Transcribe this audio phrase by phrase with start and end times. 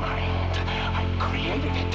[0.00, 0.56] mind.
[1.00, 1.92] I created it.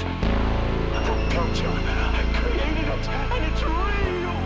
[0.94, 1.02] The
[1.34, 1.68] culture.
[1.70, 4.38] I created it, and it's real.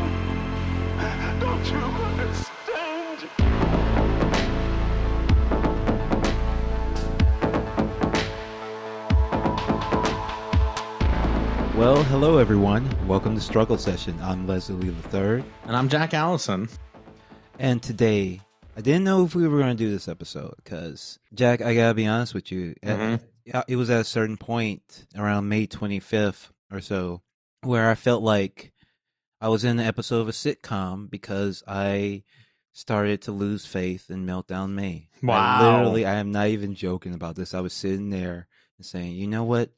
[1.40, 3.20] Don't you understand?
[11.76, 12.90] Well, hello everyone.
[13.08, 14.20] Welcome to Struggle Session.
[14.22, 16.68] I'm Leslie Lee III, And I'm Jack Allison.
[17.58, 18.42] and today
[18.78, 21.94] I didn't know if we were going to do this episode because Jack, I gotta
[21.94, 22.76] be honest with you.
[22.84, 23.12] at- Mhm.
[23.12, 27.22] yeah, it was at a certain point around May 25th or so
[27.64, 28.72] where I felt like
[29.42, 32.24] I was in an episode of a sitcom because I
[32.74, 35.10] started to lose faith in Meltdown May.
[35.22, 35.60] I Wow.
[35.62, 37.54] literally, I am not even joking about this.
[37.54, 39.72] I was sitting there and saying, you know what?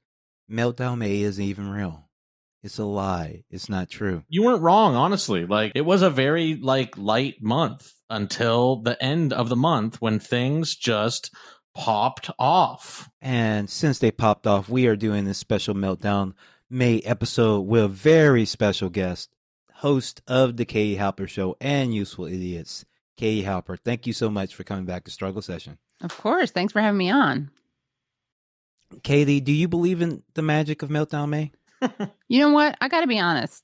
[0.49, 2.09] Meltdown May isn't even real.
[2.63, 3.43] It's a lie.
[3.49, 4.23] It's not true.
[4.29, 5.45] You weren't wrong, honestly.
[5.47, 10.19] Like it was a very like light month until the end of the month when
[10.19, 11.33] things just
[11.73, 13.09] popped off.
[13.21, 16.33] And since they popped off, we are doing this special Meltdown
[16.69, 19.29] May episode with a very special guest,
[19.73, 22.85] host of the Katie Halper Show and Useful Idiots,
[23.17, 23.77] Katie Halper.
[23.79, 25.77] Thank you so much for coming back to Struggle Session.
[26.01, 26.51] Of course.
[26.51, 27.51] Thanks for having me on.
[29.03, 31.51] Katie, do you believe in the magic of Meltdown May?
[32.27, 32.77] You know what?
[32.79, 33.63] I got to be honest.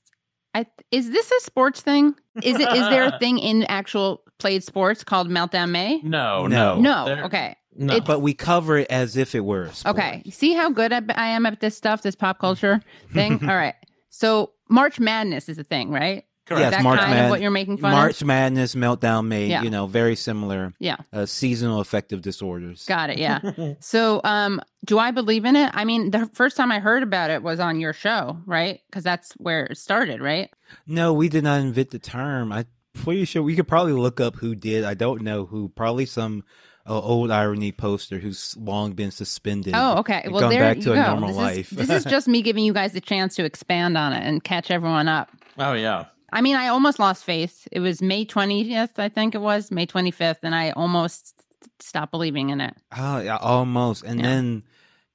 [0.54, 2.14] I is this a sports thing?
[2.42, 6.00] Is it is there a thing in actual played sports called Meltdown May?
[6.02, 6.74] No, No.
[6.76, 7.04] no, No.
[7.06, 7.56] There- Okay.
[7.76, 7.94] No.
[7.94, 9.96] It's- But we cover it as if it were a sport.
[9.98, 10.22] Okay.
[10.30, 12.80] See how good I, I am at this stuff, this pop culture
[13.12, 13.40] thing?
[13.42, 13.74] All right.
[14.10, 16.24] So March Madness is a thing, right?
[16.46, 16.60] Correct.
[16.62, 17.98] Yes, is that March kind Mad- of what you're making fun of.
[17.98, 18.26] March of?
[18.26, 19.62] Madness, Meltdown May, Yeah.
[19.62, 20.72] you know, very similar.
[20.78, 20.96] Yeah.
[21.12, 22.86] Uh, seasonal affective disorders.
[22.86, 23.18] Got it.
[23.18, 23.74] Yeah.
[23.80, 25.70] so, um, do I believe in it?
[25.74, 28.80] I mean, the first time I heard about it was on your show, right?
[28.88, 30.50] Because that's where it started, right?
[30.86, 32.50] No, we did not invent the term.
[32.50, 34.84] I pretty sure we could probably look up who did.
[34.84, 35.68] I don't know who.
[35.68, 36.44] Probably some
[36.94, 39.74] old irony poster who's long been suspended.
[39.76, 40.22] Oh, okay.
[40.24, 41.02] and Well, gone there back you to a go.
[41.10, 41.72] normal this life.
[41.72, 44.42] Is, this is just me giving you guys the chance to expand on it and
[44.42, 45.30] catch everyone up.
[45.58, 46.06] oh yeah.
[46.32, 47.66] I mean, I almost lost faith.
[47.72, 51.34] It was May 20th, I think it was, May 25th, and I almost
[51.80, 52.74] stopped believing in it.
[52.96, 54.02] Oh, yeah, almost.
[54.04, 54.26] And Yeah.
[54.26, 54.62] then,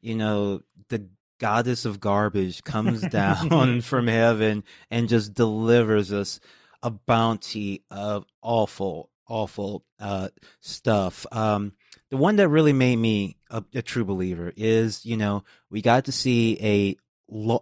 [0.02, 1.08] you know, the
[1.40, 6.40] goddess of garbage comes down from heaven and just delivers us
[6.82, 10.30] a bounty of awful, awful uh,
[10.62, 11.26] stuff.
[11.32, 11.74] Um,
[12.12, 16.06] the one that really made me a, a true believer is, you know, we got
[16.06, 16.96] to see a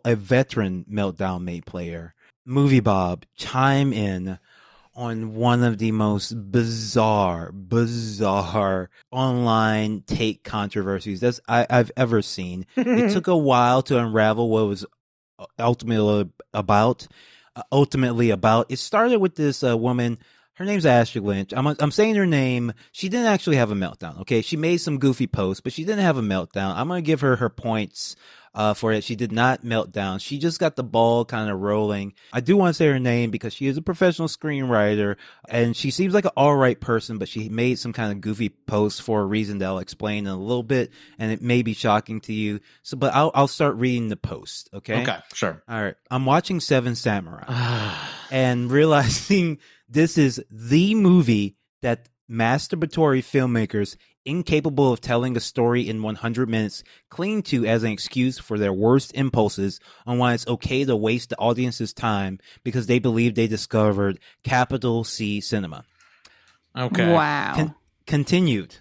[0.03, 2.13] a veteran Meltdown May player,
[2.45, 4.37] Movie Bob, chime in
[4.93, 12.65] on one of the most bizarre, bizarre online take controversies that's I, I've ever seen.
[12.75, 14.85] It took a while to unravel what was
[15.57, 17.07] ultimately about.
[17.53, 18.65] Uh, ultimately about.
[18.69, 20.17] It started with this uh, woman.
[20.56, 21.53] Her name's Ashley Lynch.
[21.56, 22.73] I'm I'm saying her name.
[22.91, 24.19] She didn't actually have a meltdown.
[24.22, 26.75] Okay, she made some goofy posts, but she didn't have a meltdown.
[26.75, 28.16] I'm gonna give her her points
[28.53, 29.03] uh, for it.
[29.03, 30.19] She did not melt down.
[30.19, 32.13] She just got the ball kind of rolling.
[32.34, 35.16] I do want to say her name because she is a professional screenwriter
[35.47, 38.50] and she seems like an all right person, but she made some kind of goofy
[38.50, 41.73] post for a reason that I'll explain in a little bit, and it may be
[41.73, 42.59] shocking to you.
[42.83, 44.69] So, but I'll I'll start reading the post.
[44.73, 45.01] Okay.
[45.01, 45.63] Okay, sure.
[45.68, 45.95] All right.
[46.09, 47.45] I'm watching Seven Samurai
[48.31, 49.59] and realizing
[49.91, 56.84] this is the movie that masturbatory filmmakers incapable of telling a story in 100 minutes
[57.09, 61.30] cling to as an excuse for their worst impulses on why it's okay to waste
[61.30, 65.84] the audience's time because they believe they discovered capital C cinema.
[66.78, 67.12] okay.
[67.12, 67.53] Wow.
[67.56, 67.75] Con-
[68.06, 68.78] continued.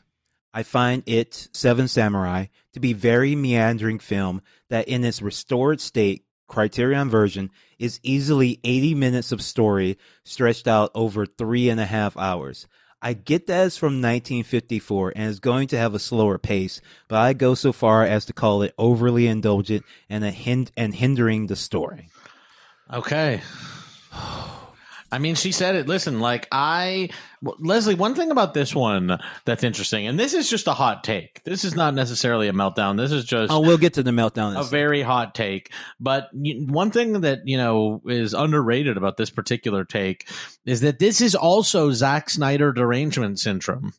[0.52, 6.24] I find it, Seven Samurai, to be very meandering film that in its restored state,
[6.50, 12.16] Criterion version, is easily 80 minutes of story stretched out over three and a half
[12.16, 12.66] hours.
[13.00, 17.20] I get that it's from 1954 and is going to have a slower pace, but
[17.20, 21.46] I go so far as to call it overly indulgent and a hind- and hindering
[21.46, 22.10] the story.
[22.92, 23.40] Okay.
[25.12, 25.88] I mean, she said it.
[25.88, 27.10] Listen, like I,
[27.42, 31.42] Leslie, one thing about this one that's interesting, and this is just a hot take.
[31.44, 32.96] This is not necessarily a meltdown.
[32.96, 34.56] This is just Oh, we'll get to the meltdown.
[34.56, 35.72] a a very hot take.
[35.98, 40.28] But one thing that you know is underrated about this particular take
[40.64, 43.94] is that this is also Zack Snyder derangement syndrome.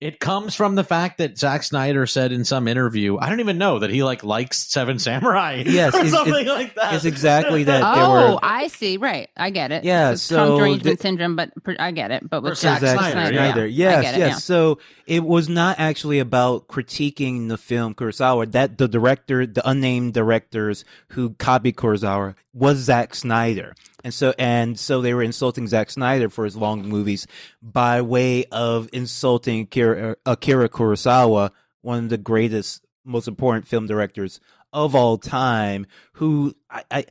[0.00, 3.58] It comes from the fact that Zack Snyder said in some interview, I don't even
[3.58, 6.94] know that he like likes Seven Samurai, Yes, or it's- something it's- like that.
[6.94, 7.82] It's exactly that.
[7.84, 8.96] Oh, were, I see.
[8.96, 9.28] Right.
[9.36, 9.84] I get it.
[9.84, 12.28] Yeah, It's so Trump derangement the- syndrome, but per- I get it.
[12.28, 13.44] But with For Zack Zack Snyder, Snyder, yeah.
[13.52, 13.62] Snyder.
[13.64, 14.30] I Yes, it, yes.
[14.30, 14.34] yeah.
[14.36, 18.50] So it was not actually about critiquing the film Kurosawa.
[18.52, 23.74] That the director, the unnamed directors who copied Kurosawa, was Zack Snyder,
[24.04, 27.26] and so and so they were insulting Zack Snyder for his long movies
[27.62, 31.50] by way of insulting Akira, Akira Kurosawa,
[31.82, 34.40] one of the greatest most important film directors
[34.72, 35.86] of all time.
[36.14, 37.04] Who I, I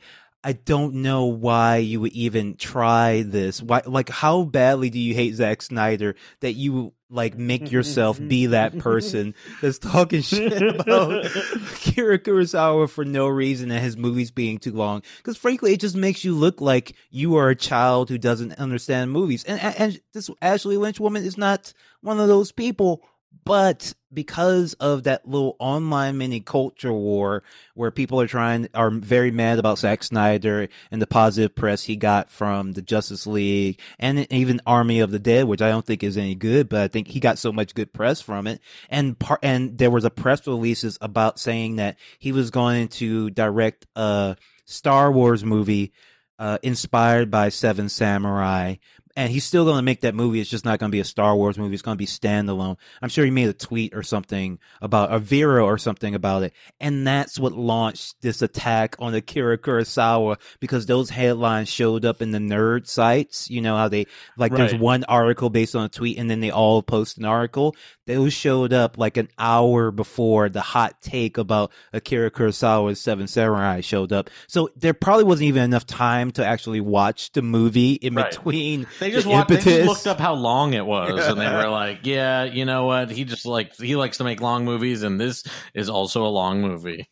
[0.44, 3.62] I don't know why you would even try this.
[3.62, 8.48] Why, like, how badly do you hate Zack Snyder that you like make yourself be
[8.48, 14.58] that person that's talking shit about Kira Kurosawa for no reason and his movies being
[14.58, 15.02] too long?
[15.18, 19.12] Because frankly, it just makes you look like you are a child who doesn't understand
[19.12, 19.44] movies.
[19.44, 23.04] And and this Ashley Lynch woman is not one of those people.
[23.50, 27.42] But because of that little online mini culture war
[27.74, 31.96] where people are trying are very mad about Zack Snyder and the positive press he
[31.96, 36.04] got from the Justice League and even Army of the Dead, which I don't think
[36.04, 38.62] is any good, but I think he got so much good press from it.
[38.88, 43.32] And part and there was a press releases about saying that he was going to
[43.32, 45.92] direct a Star Wars movie
[46.38, 48.76] uh, inspired by Seven Samurai,
[49.16, 50.40] and he's still going to make that movie.
[50.40, 51.74] It's just not going to be a Star Wars movie.
[51.74, 52.78] It's going to be standalone.
[53.02, 56.54] I'm sure he made a tweet or something about a Vero or something about it,
[56.80, 62.32] and that's what launched this attack on Akira Kurosawa because those headlines showed up in
[62.32, 63.50] the nerd sites.
[63.50, 64.08] You know how they
[64.38, 67.76] like there's one article based on a tweet, and then they all post an article.
[68.08, 73.82] Those showed up like an hour before the hot take about Akira Kurosawa's Seven Samurai
[73.82, 74.30] showed up.
[74.48, 78.32] So there probably wasn't even enough time to actually watch the movie in Right.
[78.32, 78.88] between.
[79.00, 81.70] They just the walked, they just looked up how long it was, and they were
[81.70, 83.10] like, "Yeah, you know what?
[83.12, 86.62] He just like he likes to make long movies, and this is also a long
[86.62, 87.10] movie."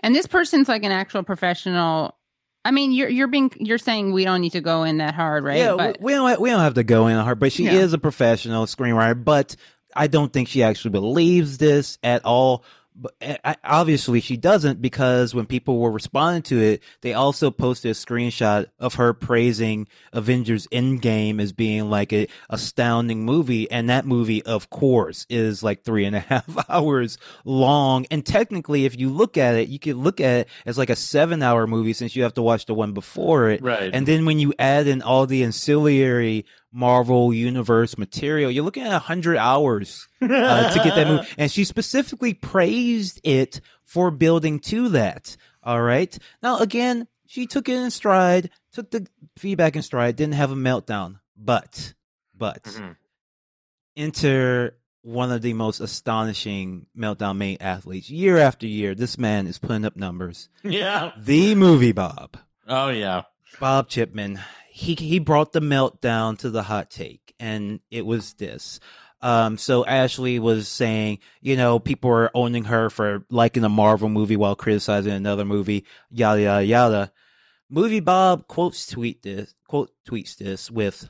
[0.00, 2.16] And this person's like an actual professional.
[2.64, 5.44] I mean, you're you're being you're saying we don't need to go in that hard,
[5.44, 5.58] right?
[5.58, 7.74] Yeah, but we, we don't we don't have to go in hard, but she Yeah.
[7.74, 9.22] is a professional screenwriter.
[9.22, 9.56] But
[9.94, 12.64] I don't think she actually believes this at all.
[12.96, 13.14] But
[13.64, 18.66] obviously, she doesn't because when people were responding to it, they also posted a screenshot
[18.78, 24.70] of her praising Avengers Endgame as being like a astounding movie, and that movie, of
[24.70, 28.06] course, is like three and a half hours long.
[28.12, 30.96] And technically, if you look at it, you could look at it as like a
[30.96, 33.60] seven-hour movie since you have to watch the one before it.
[33.60, 33.90] Right.
[33.92, 36.44] And then when you add in all the ancillary
[36.76, 41.28] Marvel Universe material, you're looking at 100 hours uh, to get that movie.
[41.38, 45.36] And she specifically praised it for building to that.
[45.62, 46.18] All right.
[46.42, 49.06] Now, again, she took it in stride, took the
[49.38, 51.20] feedback in stride, didn't have a meltdown.
[51.36, 51.94] But,
[52.36, 52.96] but, Mhm.
[53.96, 58.08] enter one of the most astonishing Meltdown May athletes.
[58.10, 60.48] Year after year, this man is putting up numbers.
[60.64, 61.12] Yeah.
[61.18, 62.36] The movie Bob.
[62.66, 63.22] Oh yeah.
[63.60, 64.40] Bob Chipman,
[64.76, 68.80] he he brought the meltdown to the hot take, and it was this.
[69.22, 74.08] Um, so Ashley was saying, you know, people are owning her for liking a Marvel
[74.08, 77.12] movie while criticizing another movie, yada yada yada.
[77.70, 81.08] Movie Bob quotes tweet this quote tweets this with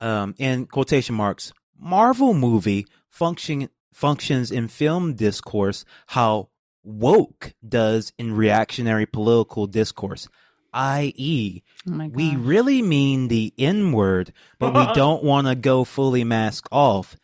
[0.00, 6.48] um in quotation marks Marvel movie function functions in film discourse how
[6.82, 10.28] woke does in reactionary political discourse,
[10.76, 16.22] i.e., oh we really mean the N word, but we don't want to go fully
[16.22, 17.16] mask off.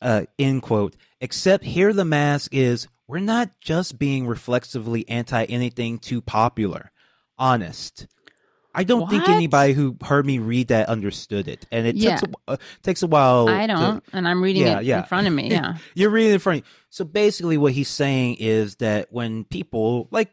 [0.00, 0.94] Uh, end quote.
[1.20, 6.90] Except here the mask is we're not just being reflexively anti anything too popular.
[7.38, 8.06] Honest.
[8.76, 12.16] I don't think anybody who heard me read that understood it, and it Yeah.
[12.16, 13.48] takes a, uh, takes a while.
[13.48, 14.98] I don't, and I'm reading Yeah, it yeah.
[14.98, 15.48] in front of me.
[15.50, 16.58] Yeah, you're reading it in front.
[16.62, 16.70] of you.
[16.90, 20.30] So basically, what he's saying is that when people like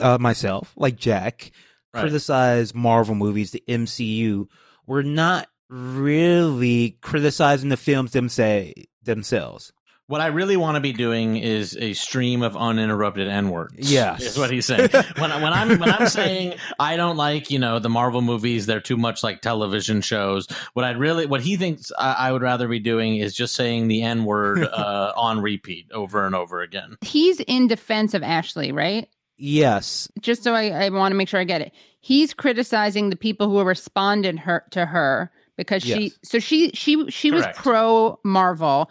[0.00, 1.50] uh, myself, like Jack,
[1.92, 2.00] Right.
[2.00, 4.48] criticize Marvel movies, the MCU,
[4.86, 9.72] we're not really criticizing the films them say, themselves.
[10.06, 13.90] What I really want to be doing is a stream of uninterrupted N words.
[13.90, 14.20] Yes.
[14.22, 14.90] is what he's saying.
[15.18, 18.66] when, I- when I'm when I'm saying I don't like you know the Marvel movies,
[18.66, 20.46] they're too much like television shows.
[20.74, 23.88] What I'd really what he thinks I, I would rather be doing is just saying
[23.88, 26.96] the N word uh, on repeat over and over again.
[27.00, 29.08] he's in defense of Ashley, right?
[29.36, 31.72] Yes, Just so I, I want to make sure I get it.
[32.00, 36.04] He's criticizing the people who responded her to her because she.
[36.04, 36.18] Yes.
[36.22, 38.90] So she she she was pro Marvel,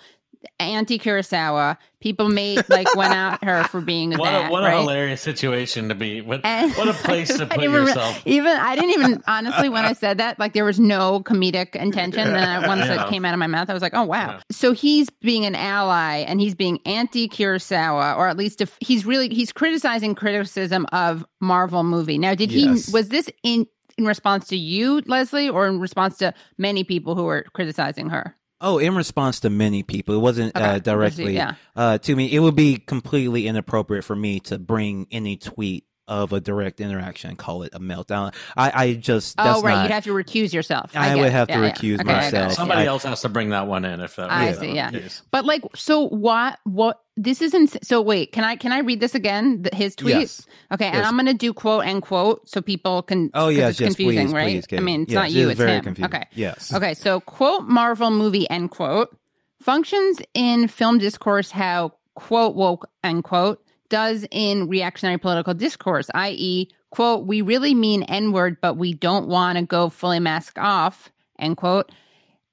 [0.59, 1.77] anti Kurosawa.
[2.01, 4.49] People made like went at her for being What that.
[4.49, 4.73] a, what right?
[4.75, 6.19] a hilarious situation to be.
[6.21, 8.21] What, And- what a place to put even- yourself.
[8.25, 12.19] Even I didn't even honestly when I said that, like there was no comedic intention.
[12.19, 13.05] And then once Yeah.
[13.05, 14.31] it came out of my mouth, I was like, oh wow.
[14.31, 14.39] Yeah.
[14.51, 19.05] So he's being an ally and he's being anti Kurosawa, or at least if he's
[19.05, 22.17] really he's criticizing criticism of Marvel movie.
[22.17, 23.65] Now, did he was this in
[23.97, 28.35] in response to you, Leslie, or in response to many people who were criticizing her?
[28.65, 30.65] Oh, in response to many people, it wasn't Okay.
[30.65, 31.55] uh, directly Yeah.
[31.75, 32.31] uh, to me.
[32.33, 37.29] It would be completely inappropriate for me to bring any tweet of a direct interaction
[37.29, 38.33] and call it a meltdown.
[38.57, 39.73] I, I just Oh, right.
[39.75, 40.91] not, You'd have to recuse yourself.
[40.95, 41.31] I get would it.
[41.31, 41.71] have to Yeah, yeah.
[41.71, 42.33] recuse Okay, I got it.
[42.33, 42.53] myself.
[42.53, 44.29] Somebody I- else has to bring that one in if that.
[44.31, 44.91] I see, the yeah.
[44.91, 45.21] case.
[45.31, 46.59] But like, so what?
[46.65, 46.99] What?
[47.15, 47.85] This isn't.
[47.85, 49.63] So wait, can I can I read this again?
[49.63, 50.15] th- His tweet.
[50.15, 50.45] Yes.
[50.73, 53.29] Okay, and I'm going to do quote and quote so people can.
[53.35, 54.65] Oh yeah, it's yes, confusing, please, right?
[54.65, 55.83] please, I mean, it's Yes, not you, is it's very him.
[55.83, 56.13] confusing.
[56.15, 56.27] Okay.
[56.33, 56.73] Yes.
[56.73, 59.15] Okay, so quote Marvel movie end quote
[59.61, 66.67] functions in film discourse how quote woke end quote does in reactionary political discourse, i.e.,
[66.89, 71.11] quote, we really mean N word, but we don't want to go fully mask off,
[71.37, 71.91] end quote.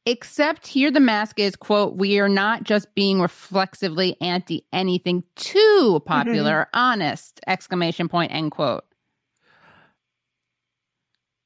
[0.05, 5.95] Except here the mask is, quote, we are not just being reflexively anti anything too
[5.95, 6.07] mm-hmm.
[6.07, 8.85] popular, honest, exclamation point, end quote.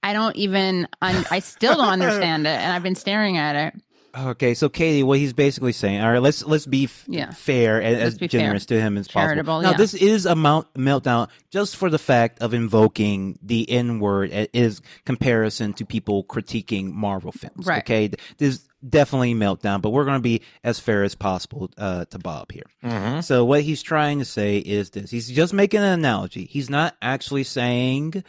[0.02, 3.80] I don't even, un- I still don't understand it, and I've been staring at it.
[4.16, 7.30] Okay, so Katie, what he's basically saying, all right, let's let's be f- Yeah.
[7.32, 8.40] fair and Let's as be fair.
[8.42, 9.26] generous to him as possible.
[9.26, 9.76] Charitable, Now, yeah.
[9.76, 14.80] this is a mount, meltdown just for the fact of invoking the N word is
[15.04, 17.66] comparison to people critiquing Marvel films.
[17.66, 17.82] Right.
[17.82, 18.06] Okay,
[18.38, 22.18] this is definitely meltdown, but we're going to be as fair as possible uh, to
[22.18, 22.66] Bob here.
[22.84, 23.24] Mhm.
[23.24, 26.44] So what he's trying to say is this: he's just making an analogy.
[26.44, 28.22] He's not actually saying.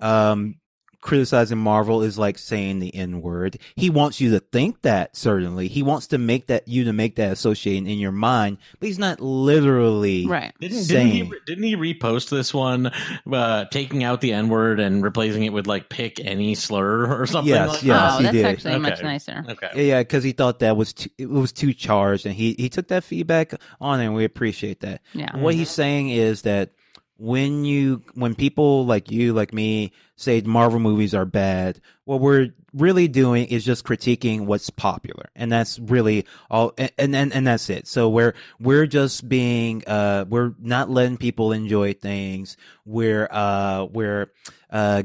[0.00, 0.56] Um,
[1.02, 3.58] criticizing Marvel is like saying the N word.
[3.74, 5.68] He wants you to think that, certainly.
[5.68, 8.98] He wants to make that, you to make that association in your mind, but he's
[8.98, 10.54] not literally Right.
[10.60, 12.90] Didn't, didn't he didn't he repost this one,
[13.30, 17.26] uh, taking out the N word and replacing it with like pick any slur or
[17.26, 17.52] something?
[17.52, 18.46] Yes, like yes, oh, he that's did.
[18.46, 19.44] actually much nicer.
[19.48, 19.70] Okay.
[19.74, 22.68] Yeah, yeah, because he thought that was too, it was too charged, and he he
[22.68, 25.02] took that feedback on, and we appreciate that.
[25.12, 25.36] Yeah.
[25.36, 26.70] What he's saying is that
[27.18, 29.92] when you when people like you like me
[30.22, 35.50] say Marvel movies are bad, what we're really doing is just critiquing what's popular, and
[35.52, 36.74] that's really all.
[36.78, 37.86] And and and that's it.
[37.86, 42.56] So we're we're just being uh we're not letting people enjoy things.
[42.84, 44.32] We're uh we're
[44.72, 45.02] uh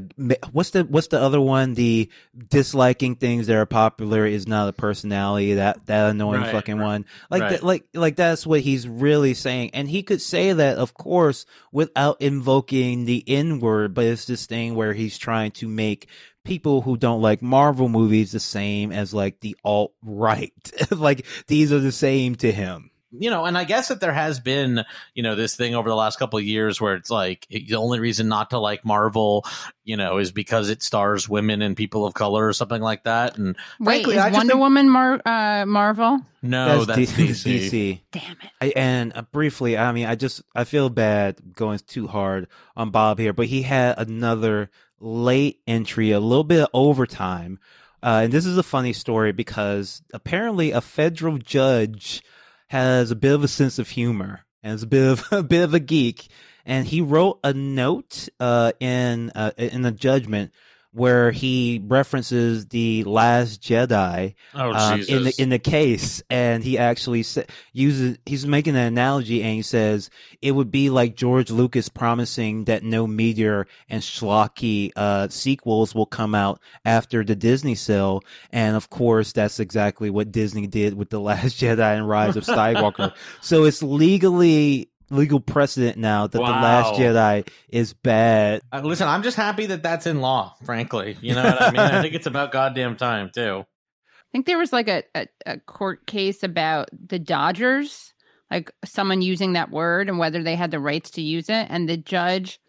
[0.50, 1.74] what's the what's the other one?
[1.74, 2.10] The
[2.48, 5.54] disliking things that are popular is not a personality.
[5.54, 7.04] That that annoying Right, fucking right, one.
[7.30, 7.50] Like right.
[7.52, 9.70] that like like that's what he's really saying.
[9.74, 14.46] And he could say that of course without invoking the n word but it's this
[14.46, 16.08] thing where he's trying to make
[16.44, 21.72] people who don't like marvel movies the same as like the alt right like these
[21.72, 24.84] are the same to him you know, and I guess that there has been,
[25.14, 28.00] you know, this thing over the last couple of years where it's like the only
[28.00, 29.44] reason not to like Marvel,
[29.84, 33.38] you know, is because it stars women and people of color or something like that.
[33.38, 36.20] And Wait, frankly, is I Wonder think- Woman Mar- uh, Marvel?
[36.42, 38.00] no, that's, D- DC.
[38.12, 38.50] Damn it.
[38.60, 42.46] I, and uh, briefly, I mean, I just I feel bad going too hard
[42.76, 47.58] on Bob here, but he had another late entry, a little bit of overtime,
[48.02, 52.22] uh, and this is a funny story because apparently a federal judge
[52.68, 55.62] has a bit of a sense of humor and is a bit of a bit
[55.62, 56.28] of a geek,
[56.64, 60.52] and he wrote a note uh, in uh, in the judgment
[60.92, 66.78] where he references the Last Jedi Oh, um, in the in the case, and he
[66.78, 67.42] actually sa-
[67.72, 72.64] uses he's making an analogy, and he says it would be like George Lucas promising
[72.64, 78.74] that no meteor and schlocky uh, sequels will come out after the Disney sale, and
[78.76, 83.14] of course that's exactly what Disney did with the Last Jedi and Rise of Skywalker.
[83.40, 86.98] so it's legally legal precedent now that the Last Wow.
[86.98, 88.62] Jedi is bad.
[88.72, 91.16] Uh, listen, I'm just happy that that's in law, frankly.
[91.20, 91.80] You know what I mean?
[91.80, 93.64] I think it's about goddamn time, too.
[93.64, 98.12] I think there was like a, a, a court case about the Dodgers,
[98.50, 101.66] like someone using that word and whether they had the rights to use it.
[101.70, 102.60] And the judge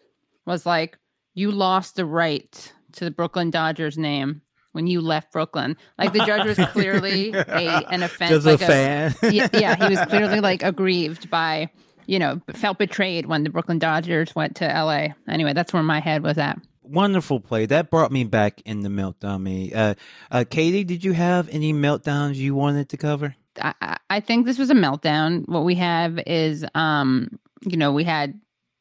[0.46, 0.98] was like,
[1.34, 4.40] You lost the right to the Brooklyn Dodgers name
[4.72, 5.76] when you left Brooklyn.
[5.98, 8.30] Like the judge was clearly a, an offense.
[8.30, 9.14] Just like a fan.
[9.22, 11.70] yeah, yeah, he was clearly like aggrieved by,
[12.10, 15.08] you know, felt betrayed when the Brooklyn Dodgers went to LA.
[15.28, 16.58] Anyway, that's where my head was at.
[16.82, 19.94] wonderful play that brought me back in the meltdown me uh,
[20.32, 24.58] uh katie did you have any meltdowns you wanted to cover I, I- think this
[24.58, 25.48] was a meltdown.
[25.48, 28.40] What we have is, um, you know, we had,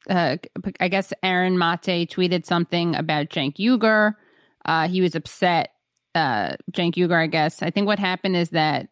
[0.10, 0.38] uh,
[0.80, 4.14] I guess Aaron Mate tweeted something about Cenk Uygur.
[4.66, 5.70] Uh, he was upset.
[6.16, 7.62] Uh, Cenk Uygur, I guess.
[7.62, 8.90] I think what happened is that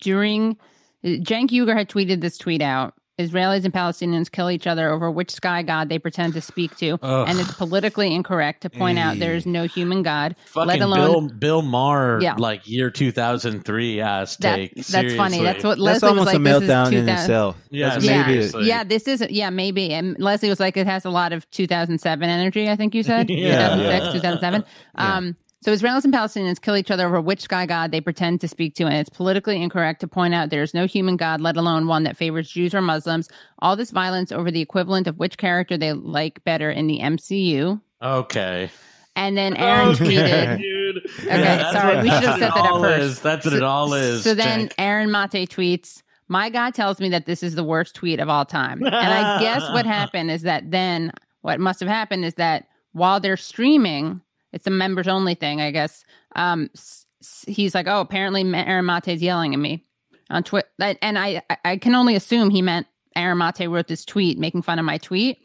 [0.00, 0.56] during
[1.04, 2.94] Cenk Uygur had tweeted this tweet out.
[3.18, 6.98] Israelis and Palestinians kill each other over which sky god they pretend to speak to,
[7.02, 7.28] Ugh.
[7.28, 11.28] and it's politically incorrect to point out there is no human god, Fucking let alone
[11.28, 12.34] Bill Bill Maher, Yeah.
[12.38, 14.56] like year 2003 ass that.
[14.56, 14.74] take.
[14.74, 15.42] That's funny.
[15.42, 16.36] That's what that's Leslie almost was like.
[16.36, 19.50] a this is meltdown in 2000 itself Yeah, That's yeah, maybe yeah, this is yeah,
[19.50, 19.92] maybe.
[19.92, 22.68] And Leslie was like, it has a lot of 2007 energy.
[22.70, 23.76] I think you said Yeah.
[23.76, 24.12] 2006, Yeah.
[24.12, 24.64] 2007.
[24.96, 25.16] Yeah.
[25.16, 28.48] Um, So Israelis and Palestinians kill each other over which sky god they pretend to
[28.48, 31.56] speak to, and it's politically incorrect to point out there is no human god, let
[31.56, 33.28] alone one that favors Jews or Muslims.
[33.60, 37.80] All this violence over the equivalent of which character they like better in the MCU.
[38.02, 38.70] Okay.
[39.14, 40.58] And then Aaron tweeted.
[40.58, 41.06] dude.
[41.20, 43.02] Okay, sorry, we should have said that at all first.
[43.02, 43.20] Is.
[43.20, 44.24] That's what it all is.
[44.24, 44.72] So then Cenk.
[44.78, 48.44] Aaron Mate tweets, My God tells me that this is the worst tweet of all
[48.44, 48.82] time.
[48.82, 53.20] And I guess what happened is that then what must have happened is that while
[53.20, 54.20] they're streaming,
[54.52, 56.04] it's a members only thing, I guess.
[56.36, 59.84] Um, s- s- he's like, Oh, apparently Ma- Aaron Mate's yelling at me
[60.30, 60.68] on Twitter.
[60.78, 64.62] And I, I- I can only assume he meant Aaron Mate wrote this tweet making
[64.62, 65.38] fun of my tweet.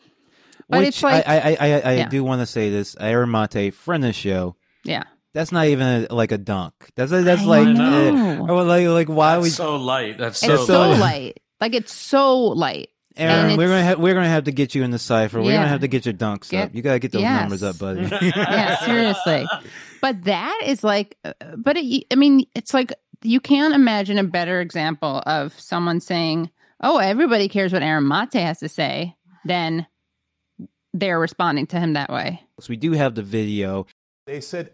[0.69, 2.09] But Which it's like, I, I, I, I Yeah.
[2.09, 2.95] do want to say this.
[2.99, 4.55] Aaron Mate, friend of the show.
[4.83, 5.03] yeah.
[5.33, 6.73] That's not even a, like a dunk.
[6.95, 8.47] That's a, that's I like, know.
[8.49, 10.17] uh, like like why That's we so light.
[10.17, 10.99] That's It's so, so, light.
[10.99, 11.39] light.
[11.61, 12.89] Like, it's so light.
[13.17, 15.41] Aaron, and we're gonna it's- have we're gonna have to get you in the cipher.
[15.41, 16.75] We're gonna have to get your dunks Get- up.
[16.75, 17.41] You gotta get those Yes.
[17.41, 18.01] numbers up, buddy.
[18.21, 19.47] yeah, seriously.
[20.01, 22.93] But that is like, uh, but it, I mean, it's like
[23.24, 28.33] you can't imagine a better example of someone saying, "Oh, everybody cares what Aaron Mate
[28.33, 29.88] has to say," than
[30.93, 32.41] they're responding to him that way.
[32.59, 33.86] so we do have the video.
[34.25, 34.71] They said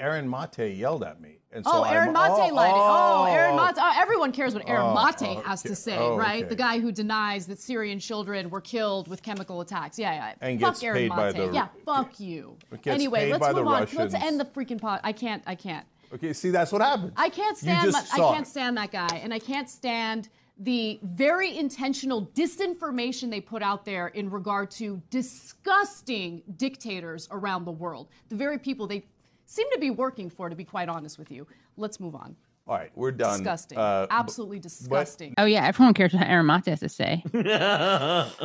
[0.00, 1.38] Aaron Mate yelled at me.
[1.54, 2.72] And oh, so Oh, Aaron Mate oh, lied.
[2.74, 3.64] Oh, Aaron oh.
[3.64, 3.76] Mate.
[3.78, 6.42] Oh, everyone cares what Aaron Oh, Mate oh, has to say, Oh, right?
[6.42, 6.48] okay.
[6.48, 9.98] The guy who denies that Syrian children were killed with chemical attacks.
[9.98, 10.34] Yeah, yeah.
[10.40, 11.16] And fuck gets Aaron paid Mate.
[11.16, 12.56] by the- yeah, fuck you.
[12.86, 13.86] Anyway, let's move on.
[13.94, 15.00] Let's end the freaking pod.
[15.04, 15.42] I can't.
[15.46, 15.86] I can't.
[16.12, 17.12] Okay, see, that's what happens.
[17.16, 17.90] I can't stand.
[17.90, 23.40] just I can't stand that guy, and I can't stand the very intentional disinformation they
[23.40, 28.08] put out there in regard to disgusting dictators around the world.
[28.28, 29.04] The very people they
[29.46, 31.46] seem to be working for, to be quite honest with you.
[31.76, 32.36] Let's move on.
[32.66, 33.38] All right, we're done.
[33.40, 33.76] Disgusting.
[33.76, 35.34] Uh, Absolutely disgusting.
[35.36, 37.22] Oh yeah, everyone cares what Aaron Mate has to say.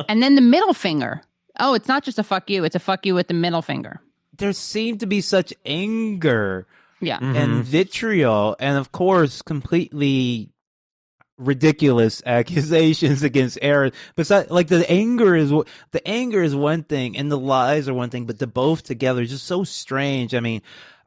[0.08, 1.22] and then the middle finger.
[1.58, 4.00] Oh, it's not just a fuck you; it's a fuck you with the middle finger.
[4.36, 6.66] There seemed to be such anger
[7.00, 7.18] Yeah.
[7.20, 10.50] and vitriol, and of course, completely
[11.40, 13.92] ridiculous accusations against Aaron.
[14.16, 18.10] Besides, like the anger is the anger is one thing, and the lies are one
[18.10, 20.34] thing, but the both together is just so strange.
[20.34, 20.62] I mean.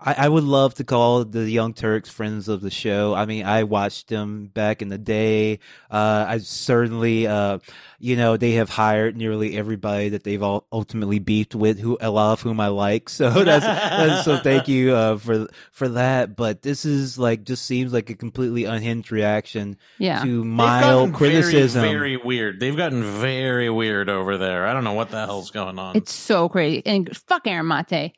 [0.06, 3.14] I, I would love to call the Young Turks friends of the show.
[3.14, 5.60] I mean, I watched them back in the day.
[5.90, 7.60] Uh, I certainly, uh,
[8.00, 12.10] you know, they have hired nearly everybody that they've all ultimately beefed with, who a
[12.10, 13.10] lot of whom I like.
[13.24, 16.36] So that's, that's so thank you uh, for for that.
[16.36, 20.22] But this is like just seems like a completely unhinged reaction Yeah.
[20.24, 21.82] to mild criticism.
[21.82, 22.60] Very, very weird.
[22.60, 24.68] They've gotten very weird over there.
[24.68, 25.96] I don't know what the hell's going on.
[25.96, 26.84] It's so crazy.
[26.86, 28.14] And fuck Aaron Mate.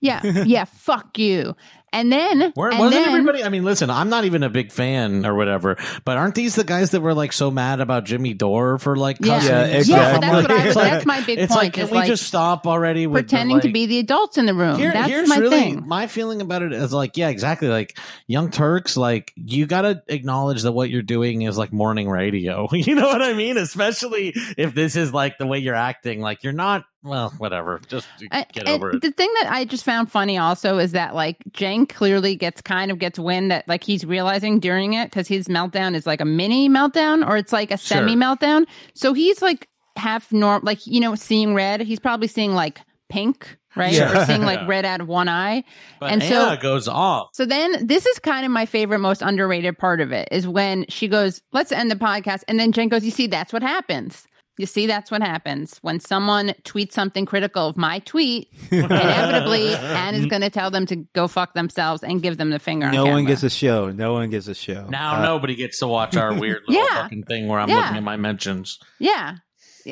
[0.00, 1.54] Yeah, yeah, fuck you.
[1.92, 3.42] And then, Where, and wasn't then, everybody?
[3.42, 6.62] I mean, listen, I'm not even a big fan or whatever, but aren't these the
[6.62, 9.34] guys that were like so mad about Jimmy Dore for like Yeah.
[9.38, 9.50] cussing?
[9.50, 9.94] Yeah, and exactly.
[9.94, 11.96] Yeah, that's what I- it's like- that's my big it's point, Like, can is we
[11.98, 14.78] like just stop already with the, pretending to be the adults in the room.
[14.78, 15.88] Here- That's here's my really thing.
[15.88, 17.66] my feeling about it is like, yeah, exactly.
[17.68, 17.98] Like
[18.28, 22.68] Young Turks, like you got to acknowledge that what you're doing is like morning radio.
[22.72, 23.56] you know what I mean?
[23.58, 26.20] Especially if this is like the way you're acting.
[26.20, 26.84] Like you're not.
[27.02, 27.80] Well, whatever.
[27.88, 29.00] Just get and over it.
[29.00, 32.90] The thing that I just found funny also is that like Jane clearly gets kind
[32.90, 36.24] of gets wind that like he's realizing during it because his meltdown is like a
[36.24, 38.66] mini meltdown or it's like a semi meltdown.
[38.94, 41.80] So he's like half norm, like you know, seeing red.
[41.80, 44.22] He's probably seeing like pink, right, Yeah.
[44.22, 45.64] or seeing like red out of one eye.
[45.98, 47.30] But and so- Ana goes off.
[47.32, 50.86] So then this is kind of my favorite, most underrated part of it is when
[50.88, 52.44] she goes, let's end the podcast.
[52.48, 54.26] And then Cenk goes, you see, that's what happens.
[54.60, 58.48] You see, that's what happens when someone tweets something critical of my tweet.
[58.70, 62.58] Inevitably, Anne is going to tell them to go fuck themselves and give them the
[62.58, 62.86] finger.
[62.88, 63.28] on no one camera.
[63.30, 63.90] gets a show.
[63.90, 64.86] No one gets a show.
[64.90, 67.02] Now Uh, nobody gets to watch our weird little Yeah.
[67.02, 67.76] fucking thing where I'm Yeah.
[67.76, 68.78] looking at my mentions.
[68.98, 69.36] Yeah.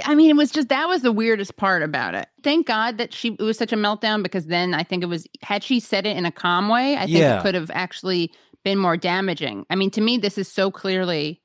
[0.05, 2.29] I mean, it was just that was the weirdest part about it.
[2.45, 5.27] Thank God that she it was such a meltdown because then I think it was
[5.43, 7.39] had she said it in a calm way, I think Yeah.
[7.39, 8.31] it could have actually
[8.65, 9.65] been more damaging.
[9.71, 11.41] I mean, to me, this is so clearly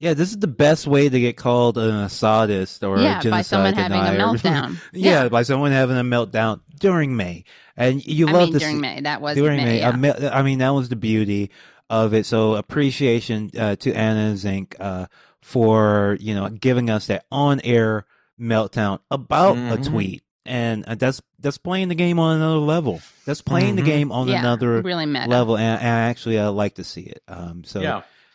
[0.00, 3.30] Yeah, this is the best way to get called an sadist or yeah a genocide
[3.30, 4.76] by someone having a meltdown.
[4.92, 7.44] yeah, by someone having a meltdown during May,
[7.76, 9.64] and you I love mean, to during see- May, that was during May.
[9.64, 9.78] May.
[9.80, 10.30] yeah.
[10.32, 11.50] I mean, that was the beauty
[11.90, 12.26] of it.
[12.26, 15.06] So appreciation uh, to Anna Zink uh,
[15.42, 18.06] for you know giving us that on-air
[18.40, 19.86] meltdown about a Mhm.
[19.88, 23.00] tweet, and uh, that's that's playing the game on another level.
[23.24, 23.86] That's playing the Mhm.
[23.86, 25.28] game on yeah, another really meta.
[25.28, 27.22] level, and, and I actually uh, like to see it.
[27.26, 27.80] Um, so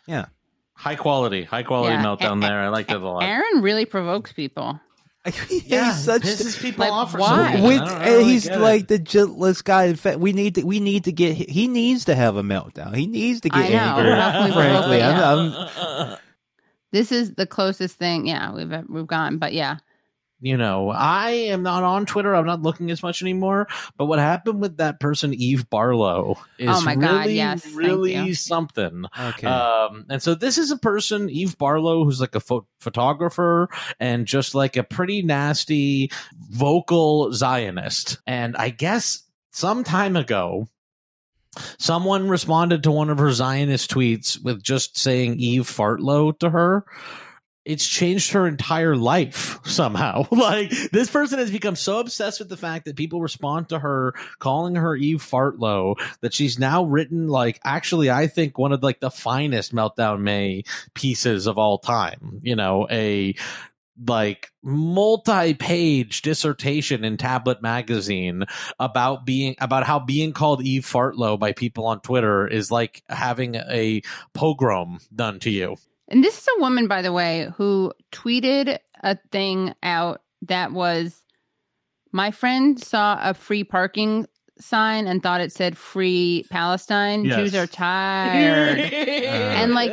[0.06, 0.26] yeah.
[0.76, 0.82] Yeah.
[0.82, 2.04] High quality, high quality Yeah.
[2.04, 2.60] meltdown A- there.
[2.60, 3.22] I liked it a lot.
[3.22, 4.80] Aaron really provokes people.
[5.48, 7.58] he's such pisses people Like, off for why?
[7.62, 8.60] With, I and really he's get it.
[8.60, 9.84] like the gentlest guy.
[9.84, 12.94] In fact, we need to we need to get he needs to have a meltdown.
[12.94, 13.78] He needs to I get know.
[13.78, 14.12] angry.
[14.12, 15.52] How can we frankly, I'm.
[15.52, 16.16] I'm,
[16.92, 19.38] This is the closest thing, yeah, we've we've gotten.
[19.38, 19.78] But yeah,
[20.44, 22.34] you know, I am not on Twitter.
[22.34, 23.66] I'm not looking as much anymore.
[23.96, 28.34] But what happened with that person, Eve Barlow, is Oh my God, really, yes, really
[28.34, 29.06] something.
[29.18, 29.46] Okay.
[29.46, 34.26] Um, and so this is a person, Eve Barlow, who's like a pho- photographer and
[34.26, 36.10] just like a pretty nasty
[36.50, 38.18] vocal Zionist.
[38.26, 40.68] And I guess some time ago,
[41.78, 46.84] someone responded to one of her Zionist tweets with just saying Eve Fartlow to her.
[47.64, 50.26] It's changed her entire life somehow.
[50.30, 54.14] like this person has become so obsessed with the fact that people respond to her
[54.38, 59.00] calling her Eve Fartlow that she's now written like actually I think one of like
[59.00, 62.40] the finest Meltdown May pieces of all time.
[62.42, 63.34] You know, a
[64.06, 68.44] like multi-page dissertation in Tablet magazine
[68.78, 73.54] about being about how being called Eve Fartlow by people on Twitter is like having
[73.54, 75.76] a pogrom done to you.
[76.08, 81.22] And this is a woman, by the way, who tweeted a thing out that was
[82.12, 84.26] my friend saw a free parking
[84.60, 87.24] sign and thought it said free Palestine.
[87.24, 87.36] Yes.
[87.36, 88.78] Jews are tired.
[88.78, 89.92] and like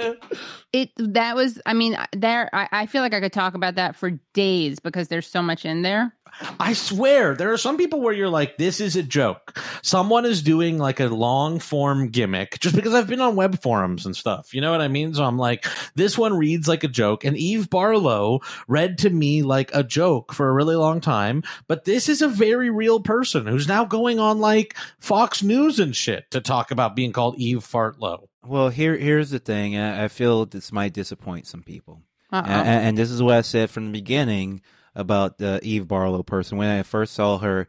[0.71, 3.95] it that was I mean there I, I feel like I could talk about that
[3.95, 6.15] for days because there's so much in there.
[6.59, 9.59] I swear, there are some people where you're like, this is a joke.
[9.81, 14.05] Someone is doing like a long form gimmick just because I've been on web forums
[14.05, 14.53] and stuff.
[14.53, 15.13] You know what I mean?
[15.13, 15.65] So I'm like,
[15.95, 17.25] this one reads like a joke.
[17.25, 21.43] And Eve Barlow read to me like a joke for a really long time.
[21.67, 25.95] But this is a very real person who's now going on like Fox News and
[25.95, 28.27] shit to talk about being called Eve Fartlow.
[28.45, 29.77] Well, here here's the thing.
[29.77, 32.49] I, I feel this might disappoint some people, Uh-oh.
[32.49, 34.61] and, and this is what I said from the beginning
[34.95, 37.67] about the Eve Barlow person when I first saw her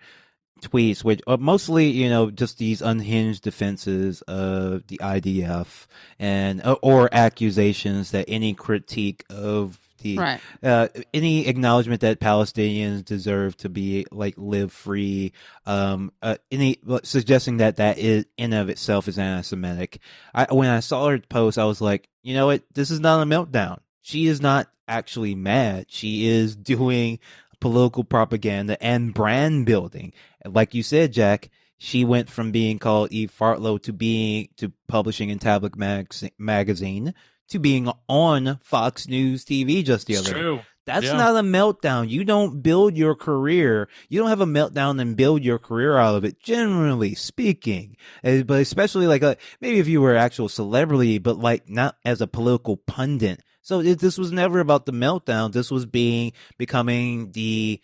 [0.60, 5.86] tweets, which are mostly you know just these unhinged defenses of the IDF
[6.18, 10.40] and uh, or accusations that any critique of the Right.
[10.62, 15.32] uh, any acknowledgement that Palestinians deserve to be like live free,
[15.66, 19.98] um, uh, any suggesting that that is in of itself is anti-Semitic.
[20.34, 23.22] I when I saw her post, I was like, you know what, this is not
[23.22, 23.78] a meltdown.
[24.00, 25.86] She is not actually mad.
[25.88, 27.18] She is doing
[27.60, 30.12] political propaganda and brand building.
[30.44, 35.30] Like you said, Jack, she went from being called Eve Fartlow to being to publishing
[35.30, 37.14] in Tablet mag- magazine
[37.48, 40.64] to being on Fox News TV just the other day.
[40.84, 41.16] That's Yeah.
[41.16, 42.08] not a meltdown.
[42.08, 43.88] You don't build your career.
[44.08, 46.40] You don't have a meltdown and build your career out of it.
[46.42, 51.38] Generally speaking, Uh, but especially like a, maybe if you were an actual celebrity, but
[51.38, 53.40] like not as a political pundit.
[53.62, 55.52] So it, this was never about the meltdown.
[55.52, 57.80] This was being becoming the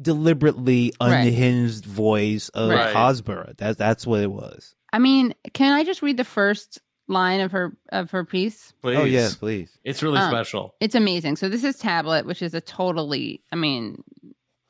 [0.00, 1.26] deliberately Right.
[1.26, 2.94] unhinged voice of Right.
[2.94, 3.56] Hasbara.
[3.56, 4.74] That's that's what it was.
[4.92, 8.72] I mean, can I just read the first line of her of her piece?
[8.82, 8.96] Please.
[8.98, 9.78] Oh yes, please.
[9.84, 10.74] It's really Um, special.
[10.80, 11.36] It's amazing.
[11.36, 14.02] So this is Tablet, which is a totally, I mean,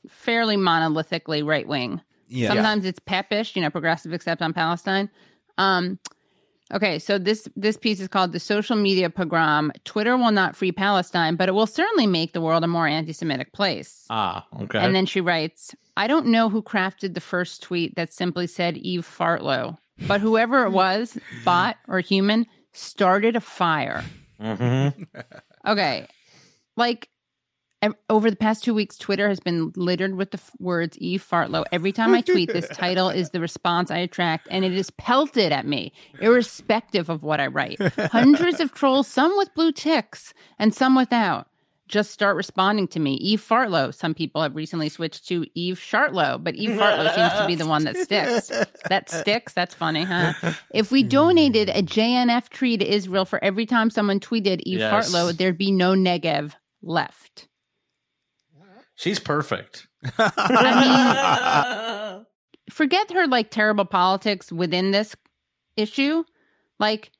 [0.08, 2.00] fairly monolithically right wing.
[2.28, 2.48] Yeah.
[2.48, 5.10] Sometimes it's peppish, you know, progressive except on Palestine.
[5.58, 5.98] Um,
[6.72, 10.72] okay, so this this piece is called "The Social Media Pogrom." Twitter will not free
[10.72, 14.06] Palestine, but it will certainly make the world a more anti-Semitic place.
[14.10, 14.78] Ah, okay.
[14.78, 18.76] And then she writes, "I don't know who crafted the first tweet that simply said
[18.78, 24.04] Eve Fartlow, but whoever it was, bot or human, started a fire."
[24.40, 25.06] Mhm.
[25.66, 26.06] Okay.
[26.76, 27.08] Like
[28.08, 31.64] over the past two weeks, Twitter has been littered with the f- words Eve Fartlow.
[31.72, 35.50] Every time I tweet, this title is the response I attract, and it is pelted
[35.52, 37.80] at me, irrespective of what I write.
[37.98, 41.46] Hundreds of trolls, some with blue ticks and some without,
[41.88, 43.14] just start responding to me.
[43.14, 43.92] Eve Fartlow.
[43.92, 47.66] Some people have recently switched to Eve Shartlow, but Eve Fartlow seems to be the
[47.66, 48.48] one that sticks.
[48.88, 49.54] That sticks.
[49.54, 50.34] That's funny, huh?
[50.72, 55.10] If we donated a JNF tree to Israel for every time someone tweeted Eve Yes.
[55.12, 57.48] Fartlow, there'd be no Negev left.
[59.00, 59.86] She's perfect.
[60.18, 62.26] I mean,
[62.70, 65.16] forget her like terrible politics within this
[65.76, 66.22] issue.
[66.78, 67.10] Like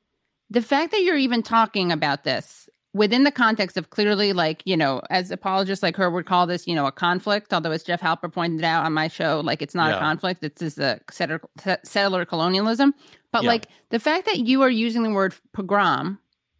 [0.51, 4.77] the fact that you're even talking about this within the context of clearly, like, you
[4.77, 8.01] know, as apologists like her would call this, you know, a conflict, although as Jeff
[8.01, 9.95] Halper pointed out on my show, like it's not Yeah.
[9.95, 11.41] a conflict, it's just a settler,
[11.83, 12.93] settler colonialism.
[13.31, 13.49] But Yeah.
[13.49, 16.19] like the fact that you are using the word pogrom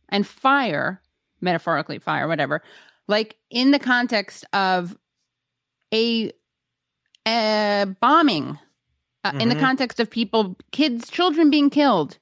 [0.09, 0.99] and fire,
[1.41, 2.63] metaphorically fire, whatever,
[3.07, 4.97] like in the context of
[5.93, 6.31] a,
[7.27, 8.57] a bombing,
[9.23, 9.59] uh, in the Mhm.
[9.59, 12.17] context of people, kids, children being killed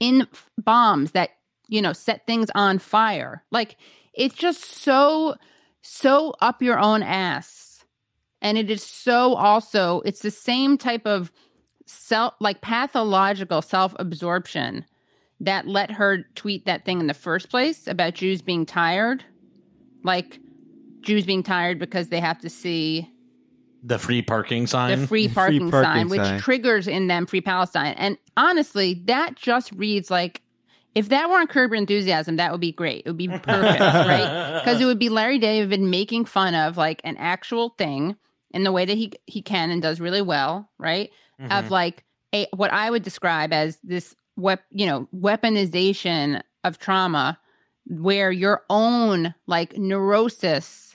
[0.00, 1.30] in f- bombs that
[1.68, 3.44] you know set things on fire.
[3.50, 3.76] Like
[4.14, 5.36] it's just so
[5.82, 7.84] so up your own ass,
[8.42, 11.32] and it is so also it's the same type of
[11.86, 14.84] self like pathological self absorption
[15.40, 19.24] that let her tweet that thing in the first place about Jews being tired.
[20.04, 20.38] Like
[21.02, 23.10] Jews being tired because they have to see
[23.86, 25.02] The free parking sign.
[25.02, 27.94] the free Free parking, parking sign, which triggers in them free Palestine.
[27.98, 30.40] And honestly, that just reads like
[30.94, 33.02] if that weren't Curb Your Enthusiasm, that would be great.
[33.04, 34.60] It would be perfect, right?
[34.64, 38.16] Because it would be Larry David making fun of like an actual thing
[38.52, 41.10] in the way that he he can and does really well, right?
[41.40, 41.50] Mhm.
[41.58, 47.38] Of like a what I would describe as this wep you know weaponization of trauma,
[47.86, 50.93] where your own like neurosis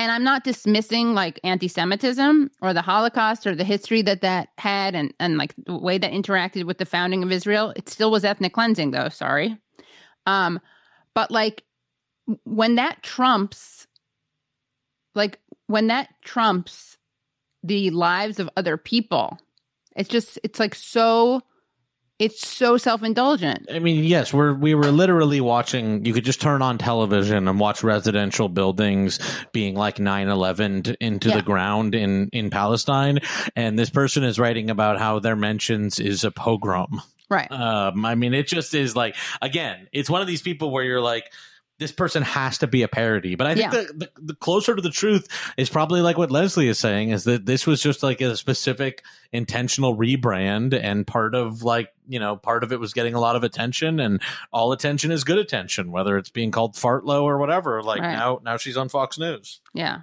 [0.00, 4.94] and I'm not dismissing like anti-Semitism or the Holocaust or the history that that had
[4.94, 7.74] and and like the way that interacted with the founding of Israel.
[7.76, 9.10] It still was ethnic cleansing, though.
[9.10, 9.58] Sorry,
[10.24, 10.58] um,
[11.14, 11.64] but like
[12.44, 13.86] when that trumps,
[15.14, 16.96] like when that trumps
[17.62, 19.38] the lives of other people,
[19.96, 21.42] it's just it's like so.
[22.20, 23.68] It's so self-indulgent.
[23.72, 26.04] I mean, yes, we're we were literally watching.
[26.04, 29.18] You could just turn on television and watch residential buildings
[29.52, 31.36] being like 9-11 into Yeah.
[31.36, 33.20] the ground in in Palestine,
[33.56, 37.00] and this person is writing about how their mentions is a pogrom.
[37.30, 37.50] Right.
[37.50, 41.00] Um, I mean, it just is like again, it's one of these people where you're
[41.00, 41.32] like.
[41.80, 43.80] This person has to be a parody, but I think Yeah.
[43.80, 47.24] the, the, the closer to the truth is probably like what Leslie is saying is
[47.24, 52.36] that this was just like a specific intentional rebrand, and part of like you know
[52.36, 54.20] part of it was getting a lot of attention, and
[54.52, 57.82] all attention is good attention, whether it's being called fartlow or whatever.
[57.82, 58.12] Like Right.
[58.12, 59.60] now, now she's on Fox News.
[59.74, 60.00] Yeah.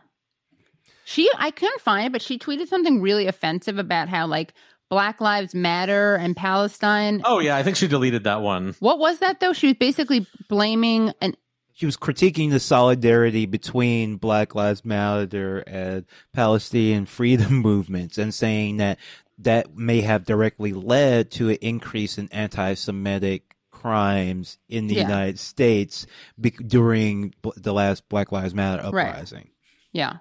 [1.05, 4.53] She I couldn't find it, but she tweeted something really offensive about how like
[4.89, 7.21] Black Lives Matter and Palestine.
[7.23, 8.75] Oh yeah, I think she deleted that one.
[8.79, 9.53] What was that though?
[9.53, 11.35] She was basically blaming an
[11.77, 18.77] She was critiquing the solidarity between Black Lives Matter and Palestinian freedom movements and saying
[18.77, 18.97] that
[19.37, 25.03] that may have directly led to an increase in anti-Semitic crimes in the Yeah.
[25.03, 26.07] United States
[26.41, 29.09] be- during b- the last Black Lives Matter Right.
[29.09, 29.51] uprising.
[29.91, 30.13] yeah.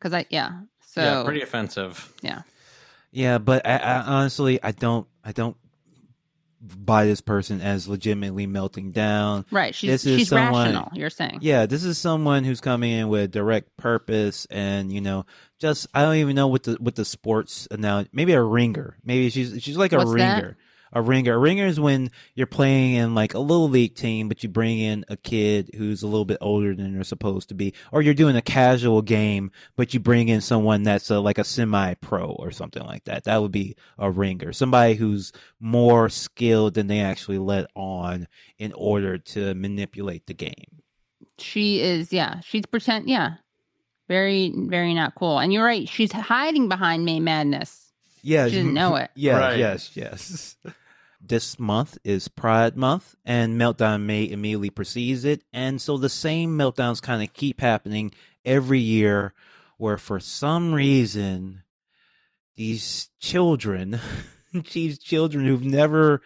[0.00, 0.62] Cuz I yeah.
[0.84, 2.12] So yeah, pretty offensive.
[2.20, 2.42] Yeah.
[3.12, 5.56] Yeah, but I, I honestly, I don't, I don't
[6.60, 9.44] buy this person as legitimately melting down.
[9.50, 11.38] right, she's This is she's someone- rational, you're saying.
[11.40, 15.24] Yeah, this is someone who's coming in with direct purpose, and you know,
[15.58, 18.96] just I don't even know what the what the sports now Maybe a ringer.
[19.04, 20.54] Maybe she's she's like a What's that?
[20.92, 21.34] A ringer.
[21.34, 24.78] A ringer is when you're playing in like a little league team, but you bring
[24.78, 28.14] in a kid who's a little bit older than they're supposed to be, or you're
[28.14, 32.50] doing a casual game, but you bring in someone that's a, like a semi-pro or
[32.50, 33.24] something like that.
[33.24, 34.52] That would be a ringer.
[34.52, 38.26] Somebody who's more skilled than they actually let on
[38.58, 40.82] in order to manipulate the game.
[41.38, 43.34] She is yeah, she's pretend yeah.
[44.08, 45.38] Very very not cool.
[45.38, 47.87] And you're right, she's hiding behind May Madness.
[48.22, 49.10] Yeah, She didn't know it.
[49.14, 49.58] Yeah, Right.
[49.58, 50.56] yes, yes.
[51.20, 56.56] This month is Pride Month, and Meltdown May immediately precedes it, and so the same
[56.56, 58.12] meltdowns kind of keep happening
[58.44, 59.34] every year,
[59.78, 61.64] where for some reason
[62.56, 63.98] these children,
[64.72, 66.22] these children who've never